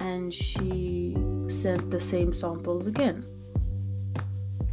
and 0.00 0.32
she 0.32 1.16
sent 1.48 1.90
the 1.90 2.00
same 2.00 2.32
samples 2.34 2.86
again 2.86 3.24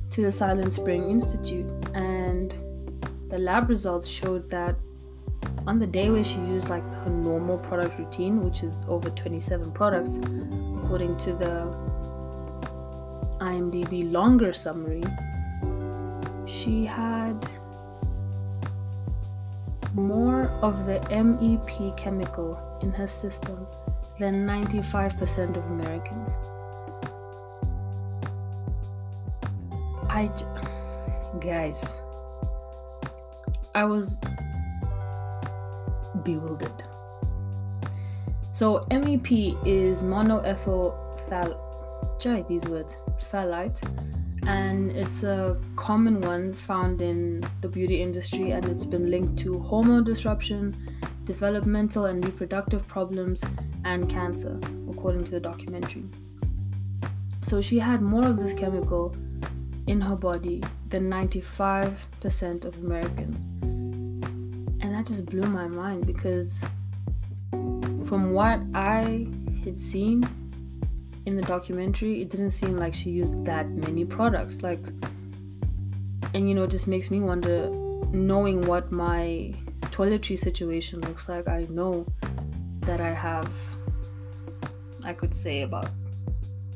to 0.10 0.22
the 0.22 0.32
Silent 0.32 0.74
Spring 0.74 1.10
Institute, 1.10 1.72
and 1.96 2.54
the 3.30 3.38
lab 3.38 3.70
results 3.70 4.08
showed 4.08 4.50
that 4.50 4.76
on 5.66 5.80
the 5.80 5.88
day 5.88 6.10
where 6.10 6.24
she 6.24 6.38
used 6.38 6.70
like 6.70 6.84
her 7.04 7.10
normal 7.10 7.58
product 7.58 7.98
routine, 7.98 8.42
which 8.42 8.64
is 8.64 8.86
over 8.88 9.10
27 9.10 9.72
products, 9.72 10.18
according 10.84 11.16
to 11.18 11.34
the 11.34 11.94
IMDb 13.40 14.12
longer 14.12 14.54
summary, 14.54 15.04
she 16.46 16.86
had 16.86 17.50
more 19.94 20.48
of 20.62 20.86
the 20.86 21.00
MEP 21.10 21.96
chemical 21.96 22.60
in 22.82 22.92
her 22.92 23.08
system 23.08 23.66
than 24.20 24.46
95% 24.46 25.56
of 25.56 25.66
Americans. 25.72 26.38
I, 30.10 30.30
guys, 31.40 31.94
I 33.76 33.86
was 33.86 34.20
bewildered. 36.24 36.84
So 38.52 38.86
MEP 38.92 39.58
is 39.66 40.04
monoethyl 40.04 40.94
phthal 41.28 41.60
try 42.20 42.42
these 42.44 42.64
words 42.66 42.96
phthalate 43.20 43.82
and 44.48 44.92
it's 44.92 45.24
a 45.24 45.58
common 45.76 46.22
one 46.22 46.54
found 46.54 47.02
in 47.02 47.44
the 47.62 47.68
beauty 47.68 48.02
industry 48.02 48.52
and 48.52 48.66
it's 48.68 48.86
been 48.86 49.10
linked 49.10 49.40
to 49.40 49.60
hormone 49.60 50.04
disruption, 50.04 50.76
developmental 51.26 52.06
and 52.06 52.24
reproductive 52.26 52.86
problems 52.88 53.44
and 53.86 54.10
cancer 54.10 54.60
according 54.90 55.24
to 55.24 55.32
the 55.32 55.40
documentary. 55.40 56.06
So 57.42 57.62
she 57.62 57.80
had 57.80 58.02
more 58.02 58.26
of 58.26 58.38
this 58.38 58.54
chemical 58.54 59.16
in 59.88 60.00
her 60.02 60.16
body 60.16 60.62
than 60.90 61.10
95% 61.10 62.66
of 62.66 62.78
Americans. 62.78 63.46
That 65.04 65.10
just 65.10 65.26
blew 65.26 65.42
my 65.42 65.68
mind 65.68 66.08
because 66.08 66.64
from 67.52 68.32
what 68.32 68.62
I 68.74 69.28
had 69.66 69.78
seen 69.78 70.24
in 71.26 71.36
the 71.36 71.42
documentary, 71.42 72.22
it 72.22 72.30
didn't 72.30 72.52
seem 72.52 72.78
like 72.78 72.94
she 72.94 73.10
used 73.10 73.44
that 73.44 73.70
many 73.70 74.06
products. 74.06 74.62
Like, 74.62 74.80
and 76.34 76.48
you 76.48 76.56
know, 76.56 76.64
it 76.64 76.70
just 76.70 76.88
makes 76.88 77.12
me 77.12 77.20
wonder 77.20 77.70
knowing 78.14 78.62
what 78.62 78.94
my 78.94 79.54
toiletry 79.92 80.40
situation 80.40 81.02
looks 81.02 81.28
like, 81.28 81.50
I 81.50 81.68
know 81.70 82.06
that 82.84 83.02
I 83.02 83.12
have, 83.12 83.52
I 85.06 85.12
could 85.12 85.36
say, 85.36 85.64
about 85.64 85.90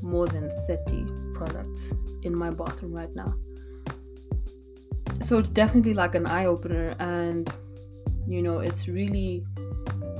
more 0.01 0.27
than 0.27 0.51
30 0.67 1.34
products 1.34 1.93
in 2.24 2.38
my 2.38 2.50
bathroom 2.50 2.91
right 2.91 3.15
now. 3.15 3.36
So 5.22 5.38
it's 5.38 5.50
definitely 5.50 5.93
like 5.93 6.13
an 6.13 6.25
eye 6.25 6.46
opener, 6.46 6.93
and 7.00 7.50
you 8.27 8.41
know, 8.41 8.60
it's 8.60 8.88
really, 8.88 9.46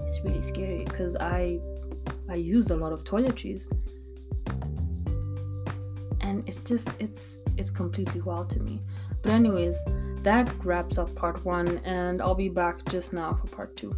it's 0.06 0.22
really 0.24 0.42
scary 0.42 0.84
because 0.86 1.16
I, 1.16 1.60
I 2.30 2.36
use 2.36 2.70
a 2.72 2.76
lot 2.76 2.94
of 2.94 3.04
toiletries, 3.04 3.70
and 6.22 6.48
it's 6.48 6.60
just, 6.60 6.90
it's, 7.00 7.42
it's 7.58 7.70
completely 7.70 8.22
wild 8.22 8.50
to 8.52 8.60
me. 8.60 8.82
But 9.22 9.32
anyways, 9.32 9.84
that 10.24 10.50
wraps 10.64 10.98
up 10.98 11.14
part 11.16 11.44
one, 11.46 11.80
and 11.80 12.22
I'll 12.22 12.36
be 12.36 12.50
back 12.50 12.84
just 12.86 13.14
now 13.14 13.34
for 13.34 13.48
part 13.48 13.76
two. 13.76 13.96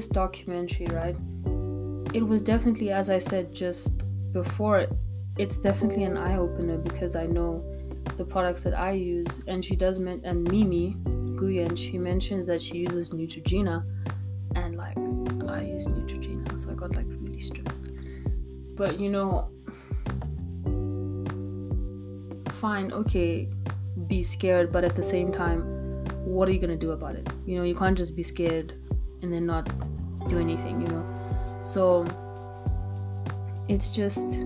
This 0.00 0.08
documentary, 0.08 0.86
right, 0.86 1.14
it 2.14 2.26
was 2.26 2.40
definitely, 2.40 2.90
as 2.90 3.10
I 3.10 3.18
said 3.18 3.52
just 3.54 4.02
before, 4.32 4.86
it's 5.36 5.58
definitely 5.58 6.04
an 6.04 6.16
eye 6.16 6.38
opener 6.38 6.78
because 6.78 7.14
I 7.14 7.26
know 7.26 7.62
the 8.16 8.24
products 8.24 8.62
that 8.62 8.72
I 8.72 8.92
use, 8.92 9.44
and 9.46 9.62
she 9.62 9.76
does, 9.76 9.98
men- 9.98 10.22
and 10.24 10.48
Mymy, 10.48 10.96
and 11.62 11.78
she 11.78 11.98
mentions 11.98 12.46
that 12.46 12.62
she 12.62 12.78
uses 12.78 13.10
Neutrogena, 13.10 13.84
and 14.54 14.78
like 14.78 14.96
I 15.46 15.60
use 15.64 15.86
Neutrogena, 15.86 16.58
so 16.58 16.70
I 16.70 16.74
got 16.76 16.96
like 16.96 17.04
really 17.06 17.40
stressed. 17.40 17.90
But 18.76 18.98
you 18.98 19.10
know, 19.10 19.50
fine, 22.54 22.90
okay, 22.90 23.50
be 24.06 24.22
scared, 24.22 24.72
but 24.72 24.82
at 24.82 24.96
the 24.96 25.04
same 25.04 25.30
time, 25.30 25.60
what 26.24 26.48
are 26.48 26.52
you 26.52 26.58
gonna 26.58 26.74
do 26.74 26.92
about 26.92 27.16
it? 27.16 27.28
You 27.44 27.58
know, 27.58 27.64
you 27.64 27.74
can't 27.74 27.98
just 27.98 28.16
be 28.16 28.22
scared 28.22 28.80
and 29.22 29.32
then 29.32 29.46
not 29.46 29.68
do 30.28 30.38
anything, 30.38 30.80
you 30.80 30.86
know. 30.88 31.60
So 31.62 32.04
it's 33.68 33.88
just 33.88 34.38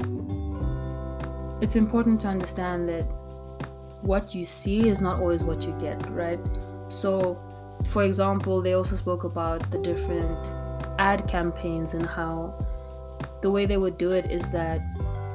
it's 1.61 1.77
important 1.77 2.21
to 2.21 2.29
understand 2.29 2.89
that 2.89 3.05
what 4.03 4.35
you 4.35 4.45
see 4.45 4.89
is 4.89 5.01
not 5.01 5.21
always 5.21 5.45
what 5.45 5.65
you 5.65 5.73
get, 5.81 5.99
right? 6.11 6.39
So, 6.89 7.41
for 7.87 8.03
example, 8.03 8.61
they 8.61 8.75
also 8.75 8.97
spoke 8.97 9.25
about 9.25 9.71
the 9.71 9.79
different 9.79 10.51
ad 10.99 11.27
campaigns 11.27 11.95
and 11.95 12.05
how 12.05 12.55
the 13.41 13.51
way 13.51 13.67
they 13.67 13.79
would 13.79 13.97
do 13.97 14.13
it 14.13 14.31
is 14.31 14.51
that 14.51 14.81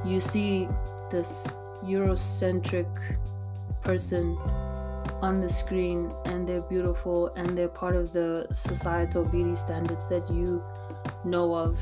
you 0.05 0.19
see 0.19 0.67
this 1.09 1.47
Eurocentric 1.83 2.87
person 3.81 4.37
on 5.21 5.41
the 5.41 5.49
screen 5.49 6.11
and 6.25 6.47
they're 6.47 6.61
beautiful 6.61 7.27
and 7.35 7.57
they're 7.57 7.67
part 7.67 7.95
of 7.95 8.11
the 8.13 8.47
societal 8.51 9.25
beauty 9.25 9.55
standards 9.55 10.07
that 10.09 10.29
you 10.29 10.63
know 11.25 11.53
of 11.53 11.77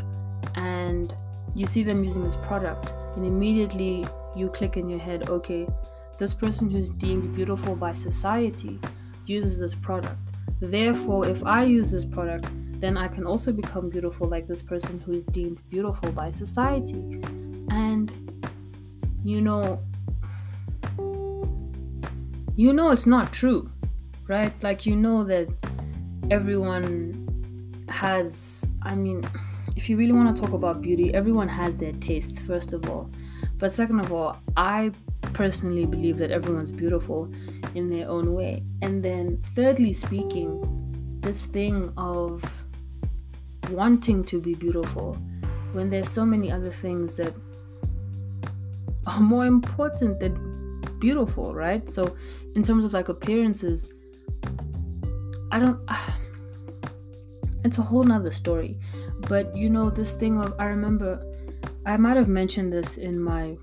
and 0.56 1.15
you 1.56 1.65
see 1.65 1.84
them 1.84 2.04
using 2.04 2.23
this 2.23 2.36
product 2.36 2.93
and 3.15 3.26
immediately 3.26 4.06
you 4.36 4.50
click 4.50 4.78
in 4.78 4.88
your 4.88 5.00
head 5.00 5.30
okay 5.30 5.67
this 6.17 6.34
person 6.34 6.69
who's 6.69 6.89
deemed 6.89 7.36
beautiful 7.36 7.76
by 7.76 7.93
society 7.93 8.80
uses 9.28 9.60
this 9.60 9.76
product. 9.76 10.32
Therefore, 10.60 11.28
if 11.28 11.43
I 11.45 11.63
use 11.63 11.91
this 11.91 12.06
product, 12.06 12.47
then 12.80 12.97
I 12.97 13.08
can 13.08 13.26
also 13.26 13.52
become 13.52 13.89
beautiful 13.89 14.28
like 14.28 14.47
this 14.47 14.62
person 14.62 15.00
who 15.00 15.13
is 15.13 15.23
deemed 15.26 15.60
beautiful 15.69 16.12
by 16.12 16.30
society. 16.30 17.21
And 17.69 18.12
you 19.23 19.41
know, 19.41 19.80
you 22.58 22.74
know 22.74 22.89
it's 22.89 23.06
not 23.06 23.32
true, 23.32 23.70
right? 24.28 24.52
Like, 24.63 24.88
you 24.88 24.96
know 24.96 25.24
that 25.24 25.48
everyone 26.32 27.24
has, 27.88 28.65
I 28.82 28.96
mean, 28.96 29.24
if 29.76 29.88
you 29.88 29.96
really 29.96 30.12
want 30.12 30.36
to 30.36 30.41
talk 30.41 30.54
about 30.54 30.82
beauty, 30.82 31.13
everyone 31.13 31.48
has 31.48 31.78
their 31.78 31.91
tastes, 31.93 32.39
first 32.39 32.74
of 32.74 32.89
all. 32.89 33.12
But 33.60 33.72
second 33.72 34.00
of 34.00 34.12
all, 34.12 34.38
I 34.58 34.91
personally 35.34 35.86
believe 35.86 36.17
that 36.17 36.32
everyone's 36.32 36.72
beautiful 36.72 37.32
in 37.76 37.91
their 37.91 38.10
own 38.10 38.34
way. 38.34 38.63
And 38.82 39.04
then, 39.04 39.39
thirdly, 39.56 39.93
speaking, 39.93 40.60
this 41.22 41.46
thing 41.46 41.93
of 41.96 42.43
wanting 43.70 44.24
to 44.24 44.41
be 44.41 44.56
beautiful 44.56 45.13
when 45.74 45.91
there's 45.91 46.10
so 46.10 46.26
many 46.26 46.52
other 46.52 46.72
things 46.72 47.17
that 47.17 47.36
are 49.06 49.20
more 49.20 49.46
important 49.46 50.20
than 50.20 50.58
beautiful, 51.00 51.54
right? 51.54 51.89
So, 51.89 52.15
in 52.58 52.63
terms 52.63 52.84
of 52.86 52.91
like 52.91 53.08
appearances, 53.08 53.88
I 55.52 55.60
don't. 55.60 55.80
Uh, 55.88 56.12
it's 57.63 57.78
a 57.78 57.84
whole 57.84 58.04
nother 58.04 58.32
story. 58.32 58.80
But 59.30 59.56
you 59.56 59.70
know, 59.70 59.91
this 59.91 60.13
thing 60.13 60.39
of 60.39 60.54
I 60.60 60.65
remember 60.65 61.22
I 61.86 61.98
might 61.98 62.17
have 62.17 62.28
mentioned 62.28 62.74
this 62.74 62.98
in 62.98 63.22
my 63.22 63.56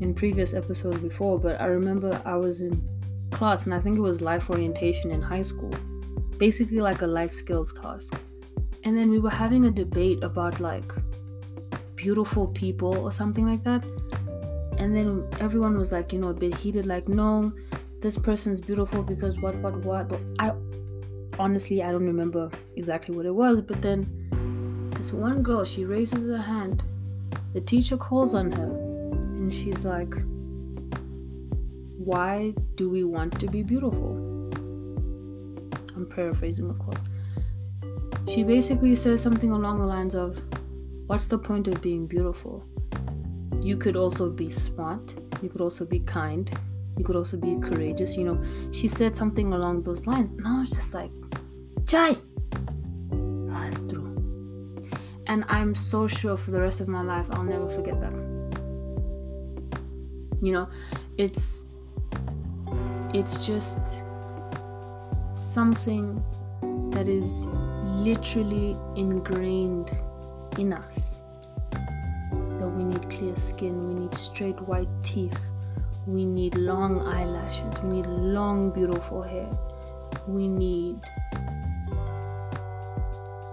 in 0.00 0.12
previous 0.12 0.54
episodes 0.54 0.98
before, 0.98 1.38
but 1.38 1.60
I 1.60 1.66
remember 1.66 2.20
I 2.24 2.34
was 2.34 2.60
in 2.60 2.72
class 3.30 3.64
and 3.64 3.72
I 3.72 3.78
think 3.78 3.96
it 3.96 4.00
was 4.00 4.20
life 4.20 4.50
orientation 4.50 5.12
in 5.12 5.22
high 5.22 5.42
school, 5.42 5.72
basically 6.36 6.80
like 6.80 7.02
a 7.02 7.06
life 7.06 7.30
skills 7.32 7.70
class. 7.70 8.10
And 8.82 8.98
then 8.98 9.08
we 9.08 9.20
were 9.20 9.30
having 9.30 9.66
a 9.66 9.70
debate 9.70 10.24
about 10.24 10.58
like 10.58 10.92
beautiful 11.94 12.48
people 12.48 12.98
or 12.98 13.12
something 13.12 13.46
like 13.46 13.62
that. 13.62 13.84
And 14.78 14.94
then 14.94 15.26
everyone 15.40 15.78
was 15.78 15.92
like, 15.92 16.12
you 16.12 16.18
know, 16.18 16.28
a 16.28 16.34
bit 16.34 16.54
heated, 16.56 16.84
like, 16.84 17.08
no, 17.08 17.52
this 18.06 18.16
person's 18.16 18.60
beautiful 18.60 19.02
because 19.02 19.40
what, 19.40 19.56
what, 19.56 19.74
what. 19.84 20.20
I 20.38 20.52
honestly, 21.40 21.82
I 21.82 21.90
don't 21.90 22.06
remember 22.06 22.48
exactly 22.76 23.16
what 23.16 23.26
it 23.26 23.34
was. 23.34 23.60
But 23.60 23.82
then 23.82 24.90
this 24.96 25.12
one 25.12 25.42
girl, 25.42 25.64
she 25.64 25.84
raises 25.84 26.22
her 26.22 26.38
hand. 26.38 26.84
The 27.52 27.60
teacher 27.60 27.96
calls 27.96 28.32
on 28.32 28.52
her 28.52 28.70
and 29.34 29.52
she's 29.52 29.84
like, 29.84 30.14
Why 31.98 32.54
do 32.76 32.88
we 32.88 33.02
want 33.02 33.40
to 33.40 33.48
be 33.48 33.64
beautiful? 33.64 34.14
I'm 35.96 36.06
paraphrasing, 36.08 36.70
of 36.70 36.78
course. 36.78 37.02
She 38.28 38.44
basically 38.44 38.94
says 38.94 39.20
something 39.20 39.50
along 39.50 39.80
the 39.80 39.86
lines 39.86 40.14
of, 40.14 40.40
What's 41.08 41.26
the 41.26 41.38
point 41.38 41.66
of 41.66 41.82
being 41.82 42.06
beautiful? 42.06 42.64
You 43.60 43.76
could 43.76 43.96
also 43.96 44.30
be 44.30 44.48
smart, 44.48 45.16
you 45.42 45.48
could 45.48 45.60
also 45.60 45.84
be 45.84 45.98
kind, 46.00 46.56
you 46.96 47.04
could 47.04 47.16
also 47.16 47.36
be 47.36 47.58
courageous. 47.60 48.16
You 48.16 48.24
know, 48.24 48.42
she 48.72 48.88
said 48.88 49.16
something 49.16 49.52
along 49.52 49.82
those 49.82 50.06
lines, 50.06 50.30
and 50.32 50.46
I 50.46 50.60
was 50.60 50.70
just 50.70 50.94
like, 50.94 51.10
Chai! 51.86 52.16
That's 53.10 53.84
ah, 53.84 53.88
true. 53.88 54.12
And 55.26 55.44
I'm 55.48 55.74
so 55.74 56.06
sure 56.06 56.36
for 56.36 56.52
the 56.52 56.60
rest 56.60 56.80
of 56.80 56.88
my 56.88 57.02
life, 57.02 57.26
I'll 57.30 57.42
never 57.42 57.68
forget 57.68 58.00
that 58.00 58.36
you 60.42 60.52
know 60.52 60.68
it's 61.16 61.62
it's 63.14 63.46
just 63.46 63.96
something 65.32 66.22
that 66.90 67.08
is 67.08 67.46
literally 68.06 68.76
ingrained 68.96 69.90
in 70.58 70.72
us 70.72 71.14
that 71.70 72.68
we 72.68 72.84
need 72.84 73.08
clear 73.10 73.36
skin 73.36 73.80
we 73.88 73.94
need 74.02 74.14
straight 74.14 74.60
white 74.62 74.88
teeth 75.02 75.50
we 76.06 76.24
need 76.24 76.54
long 76.56 77.00
eyelashes. 77.06 77.82
We 77.82 77.96
need 77.96 78.06
long 78.06 78.70
beautiful 78.70 79.22
hair. 79.22 79.50
We 80.26 80.48
need 80.48 81.00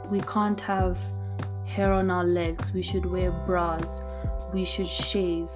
we 0.09 0.21
can't 0.21 0.61
have 0.61 0.99
hair 1.65 1.91
on 1.91 2.11
our 2.11 2.23
legs. 2.23 2.71
We 2.71 2.83
should 2.83 3.05
wear 3.05 3.31
bras. 3.31 4.01
We 4.53 4.63
should 4.63 4.87
shave. 4.87 5.49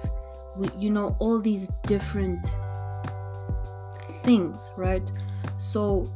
We, 0.56 0.68
you 0.76 0.90
know 0.90 1.16
all 1.20 1.38
these 1.38 1.70
different 1.86 2.50
things 4.24 4.72
right? 4.76 5.10
So 5.56 6.12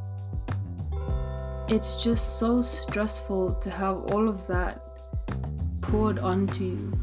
it's 1.69 1.95
just 2.03 2.39
so 2.39 2.61
stressful 2.61 3.55
to 3.55 3.71
have 3.71 3.97
all 4.13 4.29
of 4.29 4.47
that 4.49 4.83
poured 5.81 6.19
onto 6.19 6.65
you. 6.65 7.01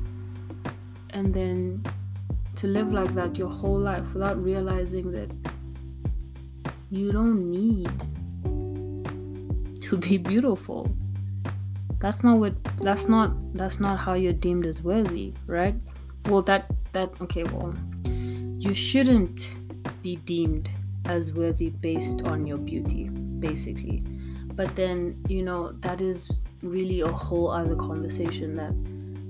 And 1.12 1.34
then 1.34 1.84
to 2.60 2.68
live 2.68 2.92
like 2.92 3.16
that 3.16 3.38
your 3.38 3.48
whole 3.48 3.80
life 3.80 4.04
without 4.14 4.42
realizing 4.44 5.14
that 5.14 5.32
you 6.92 7.10
don't 7.10 7.50
need 7.50 7.90
to 9.80 9.96
be 9.96 10.18
beautiful. 10.18 10.94
That's 12.00 12.22
not 12.22 12.38
what 12.38 12.62
that's 12.82 13.08
not 13.08 13.32
that's 13.54 13.80
not 13.80 13.98
how 13.98 14.14
you're 14.14 14.34
deemed 14.34 14.66
as 14.66 14.84
worthy, 14.84 15.34
right? 15.48 15.76
Well 16.26 16.42
that 16.44 16.66
that 16.92 17.10
okay, 17.22 17.44
well 17.44 17.74
you 18.60 18.74
shouldn't 18.74 19.50
be 20.02 20.18
deemed 20.18 20.70
as 21.06 21.32
worthy 21.32 21.70
based 21.70 22.24
on 22.24 22.46
your 22.46 22.58
beauty, 22.58 23.08
basically. 23.08 24.04
But 24.54 24.76
then, 24.76 25.24
you 25.30 25.44
know, 25.44 25.72
that 25.80 26.02
is 26.02 26.42
really 26.62 27.00
a 27.00 27.08
whole 27.08 27.52
other 27.52 27.78
conversation 27.78 28.54
that 28.56 28.74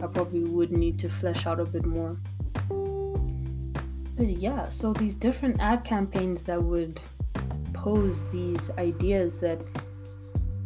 I 0.04 0.08
probably 0.08 0.46
would 0.46 0.72
need 0.72 0.98
to 1.00 1.10
flesh 1.10 1.46
out 1.46 1.60
a 1.60 1.66
bit 1.66 1.86
more. 1.86 2.18
Yeah, 4.22 4.68
so 4.68 4.92
these 4.92 5.16
different 5.16 5.62
ad 5.62 5.86
campaigns 5.86 6.44
that 6.44 6.62
would 6.62 7.00
pose 7.74 8.30
these 8.32 8.70
ideas 8.72 9.40
that 9.40 9.62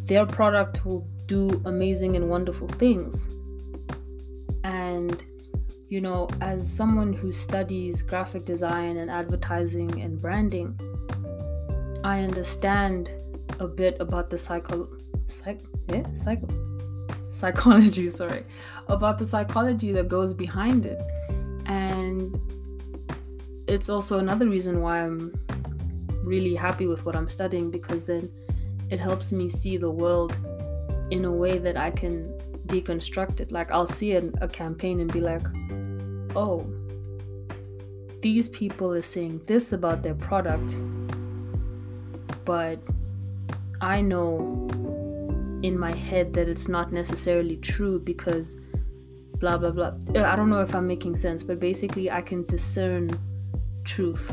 their 0.06 0.26
product 0.26 0.86
will 0.86 1.08
do 1.28 1.62
amazing 1.66 2.16
and 2.16 2.30
wonderful 2.30 2.68
things. 2.68 3.28
And, 4.64 5.24
you 5.90 6.02
know, 6.02 6.28
as 6.42 6.72
someone 6.72 7.14
who 7.14 7.32
studies 7.32 8.02
graphic 8.02 8.46
design 8.46 8.98
and 8.98 9.12
advertising 9.12 10.02
and 10.02 10.20
branding, 10.20 10.80
I 12.04 12.22
understand 12.22 13.12
a 13.60 13.68
bit 13.68 13.98
about 14.00 14.30
the 14.30 14.38
psycho, 14.38 14.90
psych, 15.28 15.62
yeah, 15.90 16.04
psycho, 16.16 16.48
psychology, 17.30 18.10
sorry, 18.22 18.46
about 18.88 19.20
the 19.20 19.28
psychology 19.28 19.92
that 19.92 20.08
goes 20.08 20.34
behind 20.34 20.86
it. 20.86 21.02
And 21.66 22.36
it's 23.68 23.90
also 23.90 24.20
another 24.20 24.48
reason 24.48 24.82
why 24.82 25.02
I'm 25.02 25.32
really 26.24 26.56
happy 26.56 26.88
with 26.88 27.06
what 27.06 27.16
I'm 27.16 27.30
studying 27.30 27.70
because 27.70 28.06
then 28.06 28.32
it 28.90 29.00
helps 29.00 29.32
me 29.32 29.50
see 29.50 29.78
the 29.78 29.90
world 29.90 30.36
in 31.12 31.26
a 31.26 31.32
way 31.32 31.58
that 31.58 31.78
I 31.78 31.90
can 31.90 32.38
deconstruct 32.68 33.40
it. 33.40 33.52
Like 33.52 33.72
I'll 33.72 33.88
see 33.88 34.14
a, 34.14 34.24
a 34.42 34.48
campaign 34.48 35.00
and 35.00 35.12
be 35.12 35.22
like, 35.22 35.46
oh, 36.36 36.66
these 38.22 38.48
people 38.50 38.92
are 38.94 39.02
saying 39.02 39.42
this 39.46 39.74
about 39.74 40.02
their 40.02 40.16
product, 40.16 40.78
but 42.46 42.80
I 43.82 44.02
know 44.02 44.70
in 45.62 45.78
my 45.78 45.96
head 45.96 46.34
that 46.34 46.48
it's 46.48 46.68
not 46.68 46.92
necessarily 46.92 47.58
true 47.58 48.00
because 48.00 48.58
blah 49.40 49.58
blah 49.58 49.72
blah. 49.72 49.94
Uh, 50.16 50.24
I 50.24 50.36
don't 50.36 50.50
know 50.50 50.62
if 50.62 50.74
I'm 50.74 50.88
making 50.88 51.16
sense, 51.16 51.44
but 51.44 51.60
basically 51.60 52.10
I 52.10 52.22
can 52.22 52.46
discern 52.46 53.12
truth. 53.84 54.32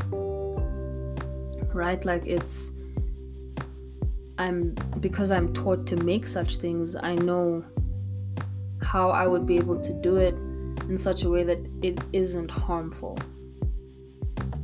Right? 1.73 2.03
Like 2.03 2.25
it's 2.25 2.71
I'm 4.37 4.75
because 4.99 5.31
I'm 5.31 5.53
taught 5.53 5.85
to 5.87 5.95
make 5.97 6.25
such 6.25 6.57
things, 6.57 6.95
I 6.95 7.15
know 7.15 7.63
how 8.81 9.11
I 9.11 9.27
would 9.27 9.45
be 9.45 9.57
able 9.57 9.79
to 9.79 9.93
do 9.93 10.17
it 10.17 10.33
in 10.89 10.97
such 10.97 11.23
a 11.23 11.29
way 11.29 11.43
that 11.43 11.59
it 11.81 11.99
isn't 12.11 12.49
harmful. 12.49 13.17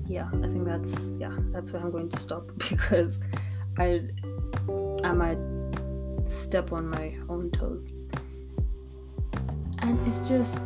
Yeah, 0.08 0.30
I 0.44 0.48
think 0.48 0.66
that's 0.66 1.18
yeah, 1.18 1.36
that's 1.52 1.72
where 1.72 1.82
I'm 1.82 1.92
going 1.92 2.10
to 2.10 2.20
stop 2.20 2.52
because 2.70 3.20
I 3.78 4.02
I 5.04 5.12
might 5.14 5.38
step 6.26 6.72
on 6.72 6.90
my 6.90 7.16
own 7.30 7.52
toes. 7.52 7.94
And 9.80 10.06
it's 10.08 10.28
just 10.28 10.60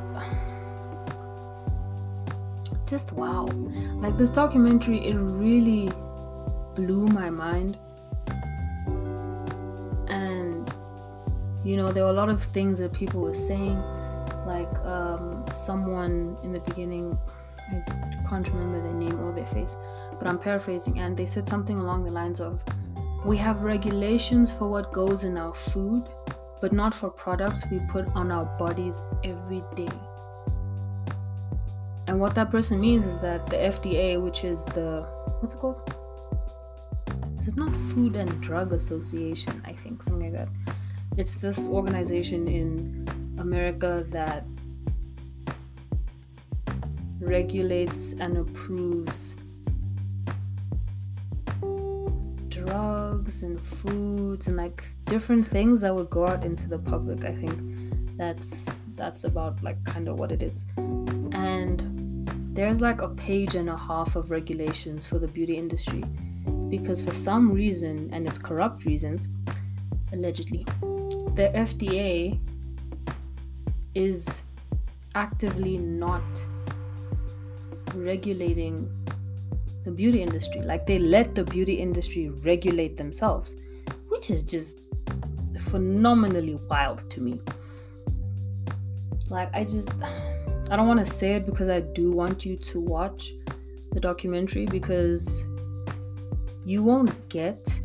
just 2.91 3.13
wow. 3.13 3.45
Like 3.95 4.17
this 4.17 4.29
documentary 4.29 4.99
it 5.07 5.15
really 5.15 5.89
blew 6.75 7.07
my 7.07 7.29
mind. 7.29 7.77
And 10.09 10.71
you 11.63 11.77
know, 11.77 11.91
there 11.91 12.03
were 12.03 12.09
a 12.09 12.19
lot 12.21 12.29
of 12.29 12.43
things 12.43 12.77
that 12.79 12.93
people 12.93 13.21
were 13.21 13.35
saying 13.35 13.81
like 14.45 14.73
um, 14.85 15.45
someone 15.53 16.37
in 16.43 16.51
the 16.51 16.59
beginning 16.59 17.17
I 17.71 18.29
can't 18.29 18.47
remember 18.49 18.81
their 18.81 18.93
name 18.93 19.17
or 19.21 19.31
their 19.33 19.45
face, 19.45 19.77
but 20.19 20.27
I'm 20.27 20.37
paraphrasing 20.37 20.99
and 20.99 21.15
they 21.15 21.25
said 21.25 21.47
something 21.47 21.77
along 21.77 22.03
the 22.03 22.11
lines 22.11 22.41
of 22.41 22.61
we 23.25 23.37
have 23.37 23.61
regulations 23.61 24.51
for 24.51 24.67
what 24.67 24.91
goes 24.91 25.23
in 25.23 25.37
our 25.37 25.53
food, 25.53 26.03
but 26.59 26.73
not 26.73 26.93
for 26.93 27.09
products 27.09 27.63
we 27.71 27.79
put 27.87 28.07
on 28.13 28.31
our 28.31 28.45
bodies 28.57 29.01
every 29.23 29.63
day. 29.75 29.93
And 32.11 32.19
what 32.19 32.35
that 32.35 32.51
person 32.51 32.77
means 32.81 33.05
is 33.05 33.19
that 33.19 33.47
the 33.47 33.55
FDA, 33.55 34.21
which 34.21 34.43
is 34.43 34.65
the 34.65 35.07
what's 35.39 35.53
it 35.53 35.59
called? 35.59 35.95
Is 37.39 37.47
it 37.47 37.55
not 37.55 37.73
Food 37.73 38.17
and 38.17 38.41
Drug 38.41 38.73
Association? 38.73 39.61
I 39.63 39.71
think 39.71 40.03
something 40.03 40.33
like 40.33 40.33
that. 40.33 40.49
It's 41.15 41.35
this 41.35 41.69
organization 41.69 42.49
in 42.49 43.07
America 43.39 44.05
that 44.09 44.43
regulates 47.21 48.11
and 48.11 48.39
approves 48.39 49.37
drugs 52.49 53.43
and 53.43 53.57
foods 53.57 54.49
and 54.49 54.57
like 54.57 54.83
different 55.05 55.47
things 55.47 55.79
that 55.79 55.95
would 55.95 56.09
go 56.09 56.27
out 56.27 56.43
into 56.43 56.67
the 56.67 56.79
public. 56.79 57.23
I 57.23 57.33
think 57.33 58.17
that's 58.17 58.83
that's 58.95 59.23
about 59.23 59.63
like 59.63 59.81
kind 59.85 60.09
of 60.09 60.19
what 60.19 60.33
it 60.33 60.43
is. 60.43 60.65
And 61.31 62.00
there's 62.53 62.81
like 62.81 63.01
a 63.01 63.09
page 63.09 63.55
and 63.55 63.69
a 63.69 63.77
half 63.77 64.15
of 64.15 64.31
regulations 64.31 65.07
for 65.07 65.19
the 65.19 65.27
beauty 65.27 65.55
industry 65.55 66.03
because 66.69 67.01
for 67.01 67.13
some 67.13 67.51
reason 67.51 68.09
and 68.13 68.27
it's 68.27 68.37
corrupt 68.37 68.85
reasons 68.85 69.27
allegedly 70.13 70.65
the 71.35 71.49
FDA 71.55 72.39
is 73.95 74.41
actively 75.15 75.77
not 75.77 76.23
regulating 77.95 78.89
the 79.83 79.91
beauty 79.91 80.21
industry. 80.21 80.61
Like 80.61 80.85
they 80.85 80.99
let 80.99 81.35
the 81.35 81.43
beauty 81.43 81.73
industry 81.73 82.29
regulate 82.29 82.97
themselves, 82.97 83.55
which 84.09 84.29
is 84.31 84.43
just 84.43 84.79
phenomenally 85.57 86.55
wild 86.69 87.09
to 87.11 87.21
me. 87.21 87.41
Like 89.29 89.49
I 89.53 89.63
just 89.63 89.89
I 90.71 90.77
don't 90.77 90.87
want 90.87 91.01
to 91.01 91.05
say 91.05 91.33
it 91.33 91.45
because 91.45 91.69
I 91.69 91.81
do 91.81 92.11
want 92.11 92.45
you 92.45 92.55
to 92.55 92.79
watch 92.79 93.33
the 93.91 93.99
documentary 93.99 94.65
because 94.65 95.45
you 96.65 96.81
won't 96.81 97.27
get 97.27 97.81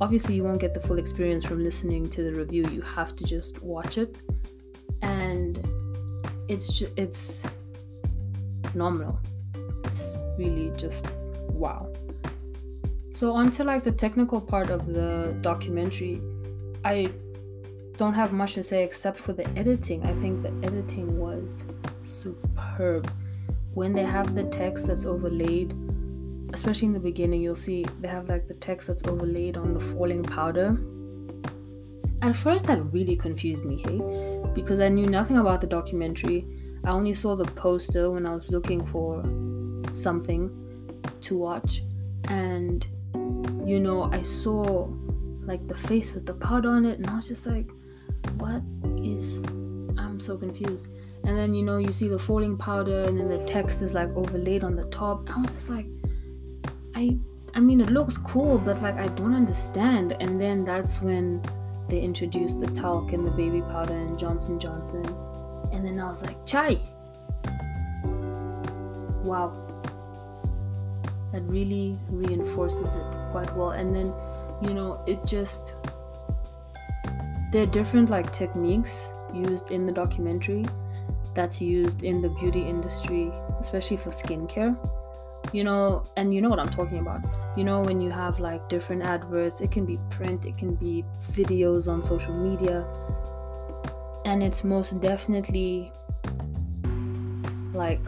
obviously 0.00 0.34
you 0.34 0.44
won't 0.44 0.60
get 0.60 0.74
the 0.74 0.80
full 0.80 0.98
experience 0.98 1.44
from 1.44 1.62
listening 1.62 2.08
to 2.10 2.22
the 2.22 2.32
review. 2.32 2.68
You 2.70 2.82
have 2.82 3.16
to 3.16 3.24
just 3.24 3.62
watch 3.62 3.98
it 3.98 4.16
and 5.02 5.58
it's 6.48 6.78
just, 6.78 6.92
it's 6.98 7.42
phenomenal. 8.66 9.18
It's 9.84 10.16
really 10.38 10.70
just 10.76 11.06
wow. 11.48 11.90
So, 13.10 13.32
on 13.32 13.50
to 13.52 13.64
like 13.64 13.82
the 13.82 13.92
technical 13.92 14.40
part 14.40 14.70
of 14.70 14.86
the 14.86 15.36
documentary, 15.40 16.20
I 16.84 17.10
don't 17.98 18.14
have 18.14 18.32
much 18.32 18.54
to 18.54 18.62
say 18.62 18.84
except 18.84 19.18
for 19.18 19.32
the 19.34 19.46
editing. 19.58 20.02
I 20.04 20.14
think 20.14 20.42
the 20.42 20.52
editing 20.66 21.18
was 21.18 21.64
superb. 22.04 23.12
When 23.74 23.92
they 23.92 24.04
have 24.04 24.34
the 24.34 24.44
text 24.44 24.86
that's 24.86 25.04
overlaid, 25.04 25.74
especially 26.54 26.86
in 26.86 26.94
the 26.94 27.00
beginning, 27.00 27.40
you'll 27.40 27.54
see 27.54 27.84
they 28.00 28.08
have 28.08 28.28
like 28.28 28.48
the 28.48 28.54
text 28.54 28.88
that's 28.88 29.04
overlaid 29.06 29.56
on 29.56 29.74
the 29.74 29.80
falling 29.80 30.22
powder. 30.22 30.78
At 32.22 32.34
first, 32.34 32.66
that 32.66 32.80
really 32.92 33.16
confused 33.16 33.64
me, 33.64 33.82
hey, 33.86 34.00
because 34.54 34.80
I 34.80 34.88
knew 34.88 35.06
nothing 35.06 35.36
about 35.36 35.60
the 35.60 35.66
documentary. 35.66 36.46
I 36.84 36.90
only 36.90 37.14
saw 37.14 37.36
the 37.36 37.44
poster 37.44 38.10
when 38.10 38.26
I 38.26 38.34
was 38.34 38.50
looking 38.50 38.86
for 38.86 39.22
something 39.92 40.50
to 41.20 41.36
watch 41.36 41.82
and 42.24 42.86
you 43.66 43.80
know 43.80 44.10
i 44.12 44.22
saw 44.22 44.88
like 45.42 45.66
the 45.66 45.74
face 45.74 46.14
with 46.14 46.26
the 46.26 46.34
powder 46.34 46.68
on 46.68 46.84
it 46.84 46.98
and 46.98 47.08
i 47.08 47.16
was 47.16 47.28
just 47.28 47.46
like 47.46 47.68
what 48.36 48.62
is 49.02 49.42
i'm 49.98 50.18
so 50.20 50.36
confused. 50.36 50.88
And 51.24 51.36
then 51.36 51.54
you 51.54 51.62
know 51.62 51.78
you 51.78 51.92
see 51.92 52.08
the 52.08 52.18
falling 52.18 52.56
powder 52.56 53.02
and 53.02 53.18
then 53.18 53.28
the 53.28 53.44
text 53.44 53.82
is 53.82 53.92
like 53.94 54.08
overlaid 54.16 54.64
on 54.64 54.76
the 54.76 54.84
top. 54.84 55.28
I 55.30 55.40
was 55.40 55.50
just 55.52 55.68
like 55.68 55.86
i 56.94 57.16
i 57.54 57.60
mean 57.60 57.80
it 57.80 57.90
looks 57.90 58.16
cool 58.16 58.58
but 58.58 58.80
like 58.82 58.96
i 58.96 59.08
don't 59.08 59.34
understand. 59.34 60.16
And 60.20 60.40
then 60.40 60.64
that's 60.64 61.02
when 61.02 61.42
they 61.88 62.00
introduced 62.00 62.60
the 62.60 62.66
talc 62.68 63.12
and 63.12 63.26
the 63.26 63.30
baby 63.30 63.60
powder 63.62 63.94
and 63.94 64.18
johnson 64.18 64.58
johnson. 64.58 65.04
And 65.72 65.86
then 65.86 66.00
i 66.00 66.08
was 66.08 66.22
like 66.22 66.44
chai! 66.46 66.80
Wow. 69.22 69.64
That 71.32 71.42
really 71.42 71.98
reinforces 72.08 72.96
it 72.96 73.04
quite 73.32 73.54
well. 73.54 73.70
And 73.70 73.94
then 73.94 74.14
you 74.62 74.74
know 74.74 75.02
it 75.06 75.24
just 75.26 75.74
there 77.50 77.62
are 77.62 77.66
different 77.66 78.10
like 78.10 78.32
techniques 78.32 79.10
used 79.32 79.70
in 79.70 79.86
the 79.86 79.92
documentary 79.92 80.64
that's 81.34 81.60
used 81.60 82.02
in 82.02 82.20
the 82.20 82.28
beauty 82.28 82.60
industry 82.60 83.30
especially 83.60 83.96
for 83.96 84.10
skincare. 84.10 84.76
You 85.52 85.64
know 85.64 86.04
and 86.16 86.34
you 86.34 86.42
know 86.42 86.50
what 86.50 86.58
i'm 86.58 86.68
talking 86.68 86.98
about. 86.98 87.20
You 87.56 87.64
know 87.64 87.80
when 87.80 88.00
you 88.00 88.10
have 88.10 88.38
like 88.38 88.68
different 88.68 89.02
adverts 89.02 89.60
it 89.60 89.70
can 89.70 89.86
be 89.86 89.98
print 90.10 90.44
it 90.44 90.58
can 90.58 90.74
be 90.74 91.04
videos 91.18 91.90
on 91.90 92.02
social 92.02 92.34
media 92.34 92.86
and 94.24 94.42
it's 94.42 94.62
most 94.62 95.00
definitely 95.00 95.90
like 97.72 98.04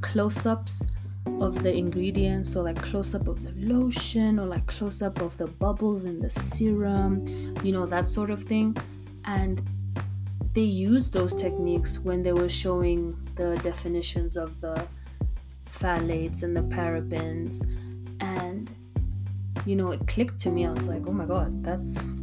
close-ups 0.00 0.86
of 1.40 1.62
the 1.62 1.72
ingredients 1.72 2.52
so 2.52 2.62
like 2.62 2.80
close-up 2.82 3.28
of 3.28 3.42
the 3.42 3.52
lotion 3.72 4.38
or 4.38 4.46
like 4.46 4.66
close-up 4.66 5.20
of 5.20 5.36
the 5.36 5.46
bubbles 5.46 6.04
in 6.04 6.20
the 6.20 6.30
serum 6.30 7.50
you 7.62 7.72
know 7.72 7.86
that 7.86 8.06
sort 8.06 8.30
of 8.30 8.42
thing. 8.42 8.76
And 9.24 9.62
they 10.54 10.62
used 10.62 11.12
those 11.12 11.34
techniques 11.34 11.98
when 11.98 12.22
they 12.22 12.32
were 12.32 12.48
showing 12.48 13.16
the 13.36 13.56
definitions 13.62 14.36
of 14.36 14.60
the 14.60 14.86
phthalates 15.66 16.42
and 16.42 16.56
the 16.56 16.62
parabens. 16.62 17.62
And 18.20 18.70
you 19.66 19.76
know 19.76 19.90
it 19.92 20.06
clicked 20.06 20.38
to 20.40 20.50
me. 20.50 20.66
I 20.66 20.70
was 20.70 20.88
like 20.88 21.06
oh 21.06 21.12
my 21.12 21.26
god 21.26 21.62
that's 21.62 22.14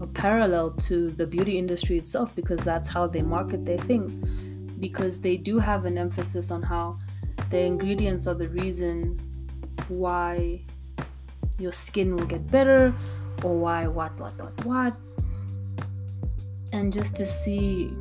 a 0.00 0.06
parallel 0.06 0.72
to 0.72 1.10
the 1.10 1.26
beauty 1.26 1.58
industry 1.58 1.96
itself 1.98 2.34
because 2.34 2.58
that's 2.64 2.88
how 2.88 3.06
they 3.06 3.22
market 3.22 3.64
their 3.64 3.78
things. 3.78 4.18
Because 4.78 5.20
they 5.20 5.36
do 5.36 5.58
have 5.58 5.84
an 5.84 5.96
emphasis 5.96 6.50
on 6.50 6.62
how 6.62 6.98
the 7.52 7.60
ingredients 7.60 8.26
are 8.26 8.34
the 8.34 8.48
reason 8.48 9.20
why 9.88 10.58
your 11.58 11.70
skin 11.70 12.16
will 12.16 12.24
get 12.24 12.50
better 12.50 12.94
or 13.42 13.54
why 13.58 13.86
what 13.86 14.18
what 14.18 14.32
what 14.40 14.64
what. 14.64 14.96
And 16.72 16.90
just 16.90 17.14
to 17.16 17.26
see 17.26 17.92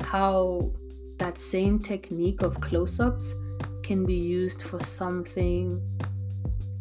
how 0.00 0.70
that 1.18 1.38
same 1.38 1.80
technique 1.80 2.42
of 2.42 2.60
close 2.60 3.00
ups 3.00 3.34
can 3.82 4.06
be 4.06 4.14
used 4.14 4.62
for 4.62 4.80
something 4.80 5.82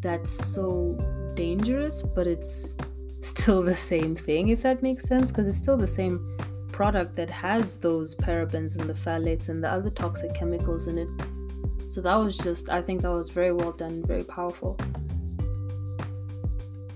that's 0.01 0.29
so 0.29 0.95
dangerous, 1.33 2.03
but 2.03 2.27
it's 2.27 2.75
still 3.21 3.63
the 3.63 3.75
same 3.75 4.15
thing, 4.15 4.49
if 4.49 4.61
that 4.61 4.83
makes 4.83 5.05
sense, 5.05 5.31
because 5.31 5.47
it's 5.47 5.57
still 5.57 5.77
the 5.77 5.87
same 5.87 6.37
product 6.73 7.15
that 7.15 7.29
has 7.29 7.77
those 7.77 8.15
parabens 8.15 8.77
and 8.77 8.89
the 8.89 8.93
phthalates 8.93 9.47
and 9.49 9.63
the 9.63 9.71
other 9.71 9.89
toxic 9.89 10.33
chemicals 10.33 10.87
in 10.87 10.97
it. 10.97 11.09
So 11.87 12.01
that 12.01 12.15
was 12.15 12.37
just, 12.37 12.69
I 12.69 12.81
think 12.81 13.01
that 13.03 13.11
was 13.11 13.29
very 13.29 13.53
well 13.53 13.71
done, 13.71 14.03
very 14.05 14.23
powerful. 14.23 14.77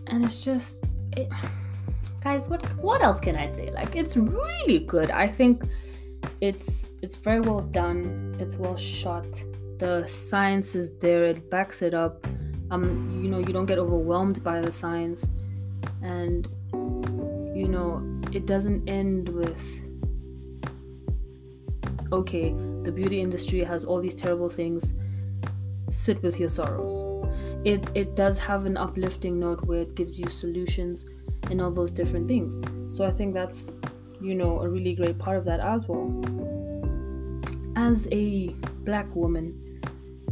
And 0.08 0.26
it's 0.26 0.44
just, 0.44 0.80
it, 1.16 1.30
guys, 2.22 2.50
what 2.50 2.62
what 2.78 3.02
else 3.02 3.20
can 3.20 3.36
I 3.36 3.48
say? 3.48 3.72
Like, 3.72 3.96
it's 3.96 4.18
really 4.18 4.80
good. 4.80 5.12
I 5.12 5.28
think 5.28 5.64
it's 6.42 6.92
it's 7.02 7.16
very 7.16 7.42
well 7.42 7.62
done. 7.62 8.36
It's 8.40 8.56
well 8.56 8.78
shot. 8.78 9.28
The 9.78 10.08
science 10.08 10.76
is 10.76 10.98
there. 10.98 11.26
It 11.26 11.50
backs 11.50 11.82
it 11.82 11.94
up. 11.94 12.26
Um, 12.72 13.22
you 13.24 13.30
know, 13.30 13.40
you 13.40 13.54
don't 13.54 13.66
get 13.66 13.78
overwhelmed 13.78 14.44
by 14.44 14.62
the 14.62 14.72
science, 14.72 15.30
and 16.02 16.48
you 17.56 17.68
know, 17.68 18.02
it 18.34 18.46
doesn't 18.46 18.88
end 18.88 19.30
with 19.30 19.82
okay, 22.12 22.54
the 22.84 22.92
beauty 22.92 23.20
industry 23.20 23.64
has 23.64 23.84
all 23.84 24.00
these 24.00 24.16
terrible 24.16 24.50
things. 24.50 24.94
Sit 25.92 26.22
with 26.24 26.40
your 26.40 26.50
sorrows. 26.50 27.04
It 27.66 27.90
it 27.96 28.16
does 28.16 28.38
have 28.38 28.66
an 28.66 28.78
uplifting 28.78 29.40
note 29.40 29.66
where 29.66 29.82
it 29.82 29.96
gives 29.96 30.20
you 30.20 30.28
solutions 30.30 31.06
and 31.50 31.62
all 31.62 31.72
those 31.72 31.92
different 31.92 32.28
things. 32.28 32.60
So 32.94 33.06
I 33.06 33.12
think 33.12 33.34
that's 33.34 33.74
you 34.22 34.36
know, 34.36 34.60
a 34.62 34.68
really 34.68 34.96
great 34.96 35.18
part 35.18 35.38
of 35.38 35.46
that 35.46 35.60
as 35.60 35.88
well. 35.88 36.10
As 37.76 38.08
a 38.12 38.50
black 38.84 39.14
woman, 39.16 39.82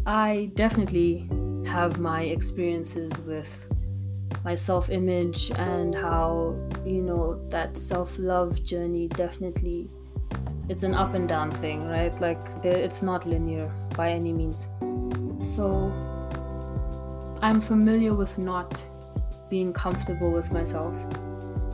I 0.05 0.51
definitely 0.55 1.29
have 1.67 1.99
my 1.99 2.23
experiences 2.23 3.19
with 3.19 3.67
my 4.44 4.56
self 4.56 4.90
image 4.90 5.52
and 5.56 5.96
how, 5.96 6.56
you 6.86 7.02
know, 7.02 7.48
that 7.50 7.78
self 7.78 8.18
love 8.20 8.64
journey 8.64 9.08
definitely 9.08 9.90
it's 10.68 10.84
an 10.84 10.96
up 10.96 11.14
and 11.14 11.28
down 11.30 11.52
thing, 11.52 11.88
right? 11.88 12.20
Like 12.20 12.40
it's 12.64 13.02
not 13.02 13.28
linear 13.28 13.72
by 13.96 14.10
any 14.10 14.34
means. 14.34 14.68
So 15.42 15.92
I'm 17.42 17.62
familiar 17.62 18.14
with 18.16 18.38
not 18.38 18.84
being 19.50 19.72
comfortable 19.74 20.32
with 20.32 20.52
myself, 20.52 20.96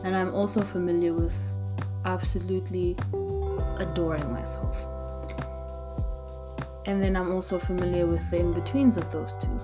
and 0.04 0.14
I'm 0.14 0.34
also 0.34 0.60
familiar 0.60 1.14
with 1.14 1.36
absolutely 2.04 2.96
adoring 3.78 4.30
myself. 4.30 4.84
And 6.84 7.00
then 7.00 7.16
I'm 7.16 7.30
also 7.32 7.58
familiar 7.58 8.06
with 8.06 8.28
the 8.30 8.38
in 8.38 8.52
betweens 8.52 8.96
of 8.96 9.10
those 9.10 9.32
two, 9.34 9.60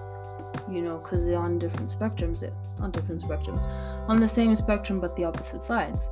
you 0.70 0.82
know, 0.82 0.98
because 0.98 1.24
they're 1.24 1.38
on 1.38 1.58
different 1.58 1.88
spectrums, 1.88 2.40
they're 2.40 2.52
on 2.80 2.90
different 2.90 3.22
spectrums, 3.22 3.62
on 4.08 4.20
the 4.20 4.28
same 4.28 4.54
spectrum 4.54 5.00
but 5.00 5.16
the 5.16 5.24
opposite 5.24 5.62
sides. 5.62 6.08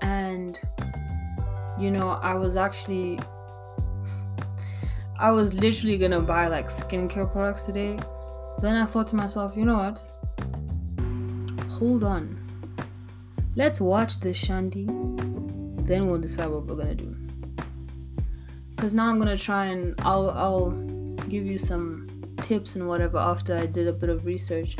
And, 0.00 0.58
you 1.78 1.90
know, 1.90 2.10
I 2.10 2.34
was 2.34 2.56
actually, 2.56 3.18
I 5.18 5.30
was 5.30 5.54
literally 5.54 5.98
gonna 5.98 6.20
buy 6.20 6.48
like 6.48 6.68
skincare 6.68 7.30
products 7.30 7.64
today. 7.64 7.98
Then 8.60 8.76
I 8.76 8.86
thought 8.86 9.08
to 9.08 9.16
myself, 9.16 9.56
you 9.56 9.64
know 9.64 9.76
what? 9.76 9.98
Hold 11.70 12.04
on. 12.04 12.38
Let's 13.54 13.80
watch 13.80 14.20
this 14.20 14.36
Shandy 14.36 14.88
then 15.86 16.06
we'll 16.06 16.18
decide 16.18 16.46
what 16.46 16.66
we're 16.66 16.76
gonna 16.76 16.94
do. 16.94 17.14
Cause 18.76 18.94
now 18.94 19.08
I'm 19.08 19.18
gonna 19.18 19.36
try 19.36 19.66
and 19.66 19.94
I'll 20.00 20.30
I'll 20.30 20.70
give 21.28 21.46
you 21.46 21.58
some 21.58 22.01
tips 22.42 22.74
and 22.74 22.86
whatever 22.86 23.18
after 23.18 23.56
I 23.56 23.66
did 23.66 23.88
a 23.88 23.92
bit 23.92 24.10
of 24.10 24.24
research. 24.24 24.76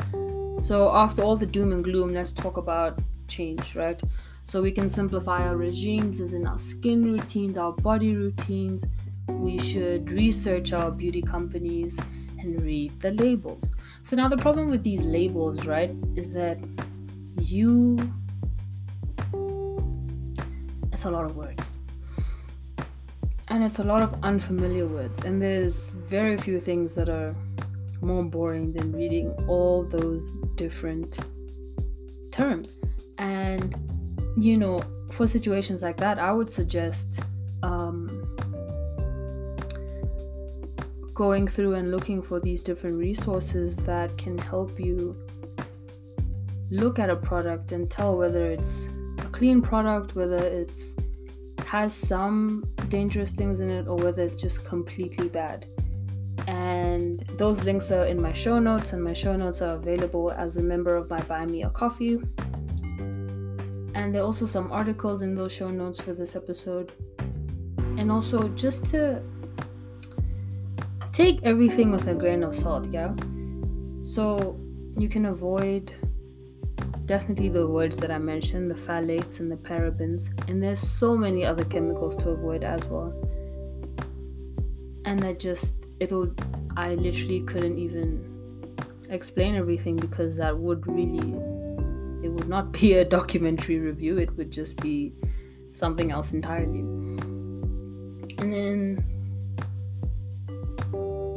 So 0.63 0.95
after 0.95 1.23
all 1.23 1.37
the 1.37 1.47
doom 1.47 1.73
and 1.73 1.83
gloom, 1.83 2.13
let's 2.13 2.33
talk 2.33 2.57
about 2.57 3.01
change, 3.29 3.75
right? 3.75 4.01
So 4.45 4.61
we 4.61 4.73
can 4.73 4.89
simplify 4.89 5.47
our 5.47 5.57
regimes 5.57 6.21
as 6.21 6.33
in 6.33 6.47
our 6.47 6.59
skin 6.59 7.13
routines, 7.13 7.57
our 7.57 7.73
body 7.73 8.15
routines. 8.15 8.85
We 9.29 9.59
should 9.59 10.11
research 10.11 10.73
our 10.73 10.91
beauty 10.91 11.23
companies 11.23 11.99
and 12.39 12.61
read 12.63 13.01
the 13.01 13.13
labels. 13.13 13.75
So 14.03 14.17
now 14.17 14.29
the 14.29 14.37
problem 14.37 14.71
with 14.71 14.83
these 14.83 15.05
labels, 15.05 15.65
right, 15.65 15.95
is 16.17 16.33
that 16.33 16.59
you 17.41 17.99
it's 20.93 21.05
a 21.05 21.11
lot 21.11 21.25
of 21.25 21.37
words. 21.37 21.79
And 23.53 23.63
it's 23.63 23.81
a 23.81 23.85
lot 23.85 24.03
of 24.03 24.15
unfamiliar 24.23 24.87
words. 24.87 25.25
And 25.25 25.43
there's 25.43 25.91
very 25.91 26.39
few 26.39 26.59
things 26.59 26.95
that 26.95 27.11
are 27.11 27.37
more 28.01 28.25
boring 28.25 28.73
than 28.73 28.93
reading 28.93 29.31
all 29.47 29.85
those 29.85 30.35
different 30.55 31.19
terms. 32.31 32.79
And, 33.19 33.77
you 34.39 34.57
know, 34.57 34.81
for 35.13 35.27
situations 35.27 35.83
like 35.83 35.99
that, 35.99 36.19
I 36.19 36.33
would 36.33 36.51
suggest 36.51 37.21
um, 37.63 38.07
going 41.13 41.47
through 41.47 41.75
and 41.75 41.91
looking 41.91 42.23
for 42.23 42.41
these 42.41 42.63
different 42.63 42.97
resources 42.97 43.77
that 43.77 44.17
can 44.17 44.39
help 44.39 44.81
you 44.81 45.15
look 46.71 46.99
at 46.99 47.11
a 47.11 47.17
product 47.17 47.73
and 47.73 47.91
tell 47.91 48.17
whether 48.17 48.51
it's 48.51 48.89
a 49.19 49.27
clean 49.27 49.61
product, 49.61 50.17
whether 50.17 50.39
it's 50.39 50.95
has 51.73 51.95
some 51.95 52.63
dangerous 52.91 53.33
things 53.33 53.61
in 53.61 53.71
it 53.71 53.89
or 53.89 53.97
whether 53.97 54.23
it's 54.23 54.35
just 54.35 54.63
completely 54.63 55.27
bad. 55.27 55.65
And 56.47 57.21
those 57.39 57.65
links 57.65 57.91
are 57.91 58.05
in 58.05 58.21
my 58.21 58.35
show 58.35 58.59
notes, 58.59 58.93
and 58.93 59.03
my 59.03 59.15
show 59.15 59.35
notes 59.37 59.63
are 59.63 59.77
available 59.77 60.31
as 60.33 60.59
a 60.59 60.63
member 60.63 60.95
of 60.95 61.09
my 61.09 61.23
Buy 61.23 61.47
Me 61.47 61.63
a 61.63 61.71
Coffee. 61.71 62.21
And 63.95 64.15
there 64.15 64.21
are 64.21 64.27
also 64.27 64.45
some 64.45 64.71
articles 64.71 65.23
in 65.23 65.35
those 65.35 65.51
show 65.51 65.69
notes 65.69 65.99
for 65.99 66.13
this 66.13 66.37
episode. 66.37 66.93
And 67.97 68.13
also, 68.13 68.49
just 68.49 68.85
to 68.91 69.23
take 71.11 71.43
everything 71.43 71.91
with 71.91 72.07
a 72.07 72.15
grain 72.15 72.43
of 72.43 72.55
salt, 72.55 72.93
yeah? 72.93 73.15
So 74.05 74.61
you 74.99 75.09
can 75.09 75.25
avoid 75.25 75.95
definitely 77.07 77.49
the 77.49 77.67
words 77.67 77.97
that 77.99 78.11
I 78.11 78.19
mentioned 78.19 78.71
the 78.71 78.75
phthalates 78.75 79.41
and 79.41 79.51
the 79.51 79.57
parabens, 79.57 80.29
and 80.49 80.63
there's 80.63 80.81
so 80.81 81.17
many 81.17 81.45
other 81.45 81.65
chemicals 81.65 82.17
to 82.19 82.31
avoid 82.31 82.65
as 82.65 82.89
well. 82.89 83.13
And 85.05 85.25
I 85.25 85.33
just, 85.33 85.85
it'll, 86.01 86.33
I 86.77 86.91
literally 86.95 87.41
couldn't 87.43 87.79
even 87.79 88.29
explain 89.11 89.57
everything 89.57 89.97
because 89.97 90.37
that 90.37 90.57
would 90.57 90.87
really, 90.87 91.33
it 92.23 92.29
would 92.29 92.49
not 92.49 92.73
be 92.73 92.95
a 92.95 93.05
documentary 93.05 93.79
review, 93.79 94.19
it 94.19 94.37
would 94.37 94.51
just 94.51 94.81
be 94.81 95.13
something 95.73 96.11
else 96.11 96.33
entirely. 96.33 96.81
And 98.39 98.53
then, 98.53 99.05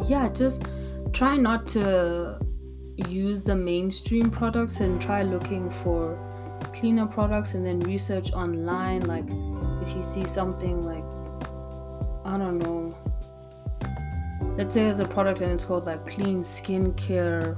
yeah, 0.07 0.29
just 0.29 0.63
try 1.11 1.37
not 1.37 1.67
to 1.69 2.39
use 3.09 3.43
the 3.43 3.55
mainstream 3.55 4.29
products 4.29 4.79
and 4.79 5.01
try 5.01 5.23
looking 5.23 5.69
for 5.69 6.17
cleaner 6.73 7.05
products 7.05 7.53
and 7.53 7.65
then 7.65 7.79
research 7.81 8.31
online 8.33 9.01
like 9.01 9.25
if 9.87 9.95
you 9.95 10.03
see 10.03 10.25
something 10.25 10.83
like 10.83 11.03
i 12.25 12.37
don't 12.37 12.57
know 12.59 12.93
let's 14.57 14.73
say 14.73 14.83
there's 14.83 14.99
a 14.99 15.05
product 15.05 15.41
and 15.41 15.51
it's 15.51 15.65
called 15.65 15.85
like 15.85 16.05
clean 16.07 16.41
skincare 16.41 17.57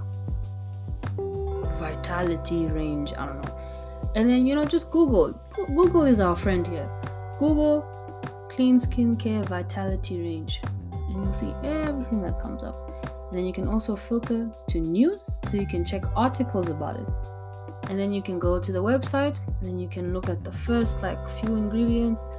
vitality 1.77 2.65
range. 2.65 3.13
I 3.17 3.25
don't 3.25 3.41
know. 3.41 4.11
And 4.15 4.29
then 4.29 4.45
you 4.45 4.55
know 4.55 4.65
just 4.65 4.89
Google. 4.91 5.39
Google 5.67 6.03
is 6.03 6.19
our 6.19 6.35
friend 6.35 6.67
here. 6.67 6.89
Google 7.39 7.81
clean 8.49 8.79
skincare 8.79 9.45
vitality 9.45 10.19
range, 10.19 10.61
and 10.91 11.23
you'll 11.23 11.33
see 11.33 11.53
everything 11.63 12.21
that 12.23 12.39
comes 12.39 12.63
up. 12.63 12.86
And 13.27 13.37
then 13.37 13.45
you 13.45 13.53
can 13.53 13.67
also 13.67 13.95
filter 13.95 14.49
to 14.69 14.79
news, 14.79 15.29
so 15.47 15.57
you 15.57 15.67
can 15.67 15.83
check 15.83 16.03
articles 16.15 16.69
about 16.69 16.95
it. 16.95 17.07
And 17.89 17.99
then 17.99 18.11
you 18.11 18.21
can 18.21 18.39
go 18.39 18.59
to 18.59 18.71
the 18.71 18.81
website, 18.81 19.37
and 19.45 19.63
then 19.69 19.79
you 19.79 19.87
can 19.87 20.13
look 20.13 20.29
at 20.29 20.43
the 20.43 20.51
first 20.51 21.03
like 21.03 21.19
few 21.39 21.55
ingredients. 21.55 22.29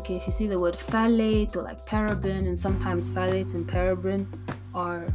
Okay, 0.00 0.16
if 0.16 0.26
you 0.26 0.32
see 0.32 0.46
the 0.46 0.58
word 0.58 0.74
phthalate 0.74 1.56
or 1.56 1.62
like 1.62 1.84
paraben, 1.86 2.46
and 2.48 2.58
sometimes 2.58 3.10
phthalate 3.10 3.54
and 3.54 3.68
paraben 3.68 4.26
are 4.74 5.06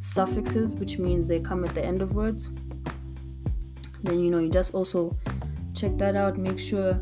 suffixes, 0.00 0.74
which 0.76 0.98
means 0.98 1.26
they 1.26 1.40
come 1.40 1.64
at 1.64 1.74
the 1.74 1.84
end 1.84 2.00
of 2.00 2.14
words. 2.14 2.50
Then 4.02 4.18
you 4.20 4.30
know 4.30 4.38
you 4.38 4.50
just 4.50 4.72
also 4.72 5.16
check 5.74 5.98
that 5.98 6.16
out, 6.16 6.38
make 6.38 6.58
sure 6.58 7.00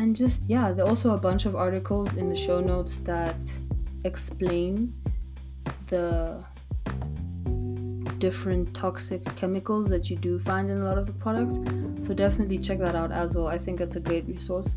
and 0.00 0.16
just 0.16 0.48
yeah, 0.48 0.72
there 0.72 0.84
are 0.84 0.88
also 0.88 1.14
a 1.14 1.18
bunch 1.18 1.44
of 1.44 1.54
articles 1.54 2.14
in 2.14 2.28
the 2.28 2.36
show 2.36 2.60
notes 2.60 2.98
that 3.00 3.36
explain 4.04 4.94
the 5.90 6.42
different 8.18 8.72
toxic 8.74 9.24
chemicals 9.34 9.88
that 9.88 10.08
you 10.08 10.16
do 10.16 10.38
find 10.38 10.70
in 10.70 10.80
a 10.80 10.84
lot 10.84 10.98
of 10.98 11.06
the 11.06 11.12
products. 11.12 11.56
So 12.06 12.14
definitely 12.14 12.58
check 12.58 12.78
that 12.78 12.94
out 12.94 13.10
as 13.10 13.34
well. 13.34 13.48
I 13.48 13.58
think 13.58 13.80
it's 13.80 13.96
a 13.96 14.00
great 14.00 14.26
resource. 14.28 14.74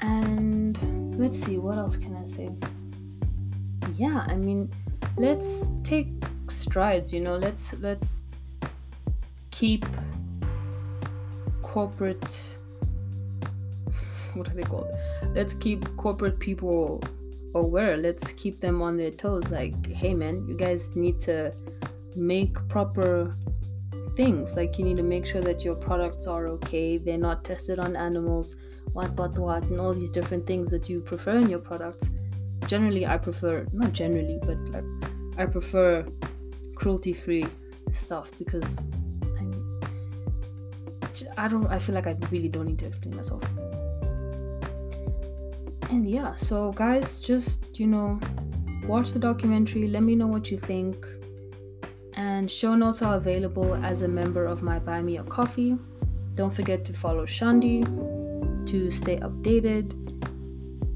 And 0.00 0.78
let's 1.18 1.38
see, 1.38 1.58
what 1.58 1.78
else 1.78 1.96
can 1.96 2.14
I 2.14 2.24
say? 2.24 2.50
Yeah, 3.94 4.24
I 4.28 4.36
mean, 4.36 4.70
let's 5.16 5.72
take 5.82 6.08
strides, 6.48 7.12
you 7.12 7.20
know, 7.20 7.36
let's 7.36 7.74
let's 7.80 8.22
keep 9.50 9.84
corporate 11.62 12.42
what 14.34 14.48
are 14.48 14.54
they 14.54 14.62
called? 14.62 14.90
Let's 15.34 15.54
keep 15.54 15.96
corporate 15.96 16.38
people 16.38 17.02
aware. 17.58 17.96
Let's 17.96 18.32
keep 18.32 18.60
them 18.60 18.82
on 18.82 18.96
their 18.96 19.10
toes. 19.10 19.50
Like, 19.50 19.86
hey 19.86 20.14
man, 20.14 20.46
you 20.46 20.56
guys 20.56 20.94
need 20.96 21.20
to 21.22 21.52
make 22.16 22.54
proper 22.68 23.34
things. 24.16 24.56
Like 24.56 24.78
you 24.78 24.84
need 24.84 24.96
to 24.96 25.02
make 25.02 25.26
sure 25.26 25.42
that 25.42 25.64
your 25.64 25.74
products 25.74 26.26
are 26.26 26.48
okay. 26.48 26.98
They're 26.98 27.18
not 27.18 27.44
tested 27.44 27.78
on 27.78 27.94
animals, 27.94 28.56
what 28.92 29.12
what 29.12 29.38
what, 29.38 29.62
and 29.64 29.80
all 29.80 29.92
these 29.92 30.10
different 30.10 30.46
things 30.46 30.70
that 30.70 30.88
you 30.88 31.00
prefer 31.00 31.36
in 31.36 31.48
your 31.48 31.58
products. 31.58 32.08
Generally, 32.66 33.06
I 33.06 33.18
prefer 33.18 33.66
not 33.72 33.92
generally, 33.92 34.38
but 34.42 34.58
like 34.70 34.84
I 35.38 35.46
prefer 35.46 36.06
cruelty-free 36.74 37.46
stuff 37.92 38.30
because 38.38 38.82
I, 39.38 39.42
mean, 39.42 39.78
I 41.36 41.48
don't. 41.48 41.66
I 41.66 41.78
feel 41.78 41.94
like 41.94 42.06
I 42.06 42.16
really 42.30 42.48
don't 42.48 42.66
need 42.66 42.78
to 42.80 42.86
explain 42.86 43.14
myself 43.14 43.42
and 45.90 46.08
yeah 46.08 46.34
so 46.34 46.72
guys 46.72 47.18
just 47.18 47.78
you 47.78 47.86
know 47.86 48.18
watch 48.86 49.12
the 49.12 49.18
documentary 49.18 49.88
let 49.88 50.02
me 50.02 50.14
know 50.14 50.26
what 50.26 50.50
you 50.50 50.58
think. 50.58 51.06
And 52.14 52.50
show 52.50 52.74
notes 52.74 53.02
are 53.02 53.16
available 53.16 53.74
as 53.84 54.02
a 54.02 54.08
member 54.08 54.46
of 54.46 54.62
my 54.62 54.78
buy 54.78 55.02
me 55.02 55.18
a 55.18 55.22
coffee. 55.22 55.76
Don't 56.34 56.52
forget 56.52 56.82
to 56.86 56.94
follow 56.94 57.26
shandi 57.26 57.84
to 58.66 58.90
stay 58.90 59.16
updated. 59.18 59.92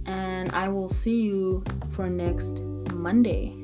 And 0.06 0.50
i 0.52 0.68
will 0.68 0.88
see 0.88 1.22
you 1.22 1.62
for 1.90 2.08
next 2.08 2.62
monday 2.94 3.54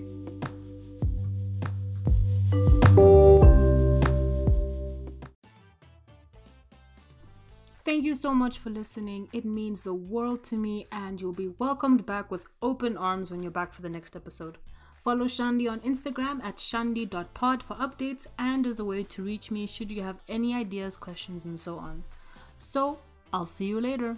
Thank 7.87 8.05
you 8.05 8.17
so 8.17 8.35
much 8.35 8.59
for 8.59 8.69
listening. 8.69 9.29
It 9.33 9.45
means 9.45 9.83
the 9.83 9.95
world 9.95 10.43
to 10.47 10.57
me, 10.57 10.89
and 10.91 11.21
you'll 11.21 11.33
be 11.33 11.55
welcomed 11.61 12.05
back 12.05 12.33
with 12.33 12.45
open 12.61 12.97
arms 12.97 13.31
when 13.31 13.45
you're 13.45 13.53
back 13.53 13.73
for 13.73 13.81
the 13.81 13.89
next 13.89 14.17
episode. 14.17 14.59
Follow 14.97 15.27
Shandi 15.27 15.71
on 15.71 15.79
Instagram 15.83 16.43
at 16.43 16.57
shandi.pod 16.57 17.63
for 17.63 17.77
updates 17.77 18.27
and 18.41 18.67
as 18.67 18.81
a 18.81 18.85
way 18.85 19.05
to 19.05 19.23
reach 19.23 19.53
me 19.53 19.69
should 19.69 19.93
you 19.93 20.03
have 20.03 20.19
any 20.27 20.53
ideas, 20.53 20.97
questions, 20.97 21.45
and 21.45 21.61
so 21.61 21.79
on. 21.79 22.03
So, 22.59 22.99
I'll 23.33 23.47
see 23.47 23.67
you 23.67 23.81
later. 23.81 24.17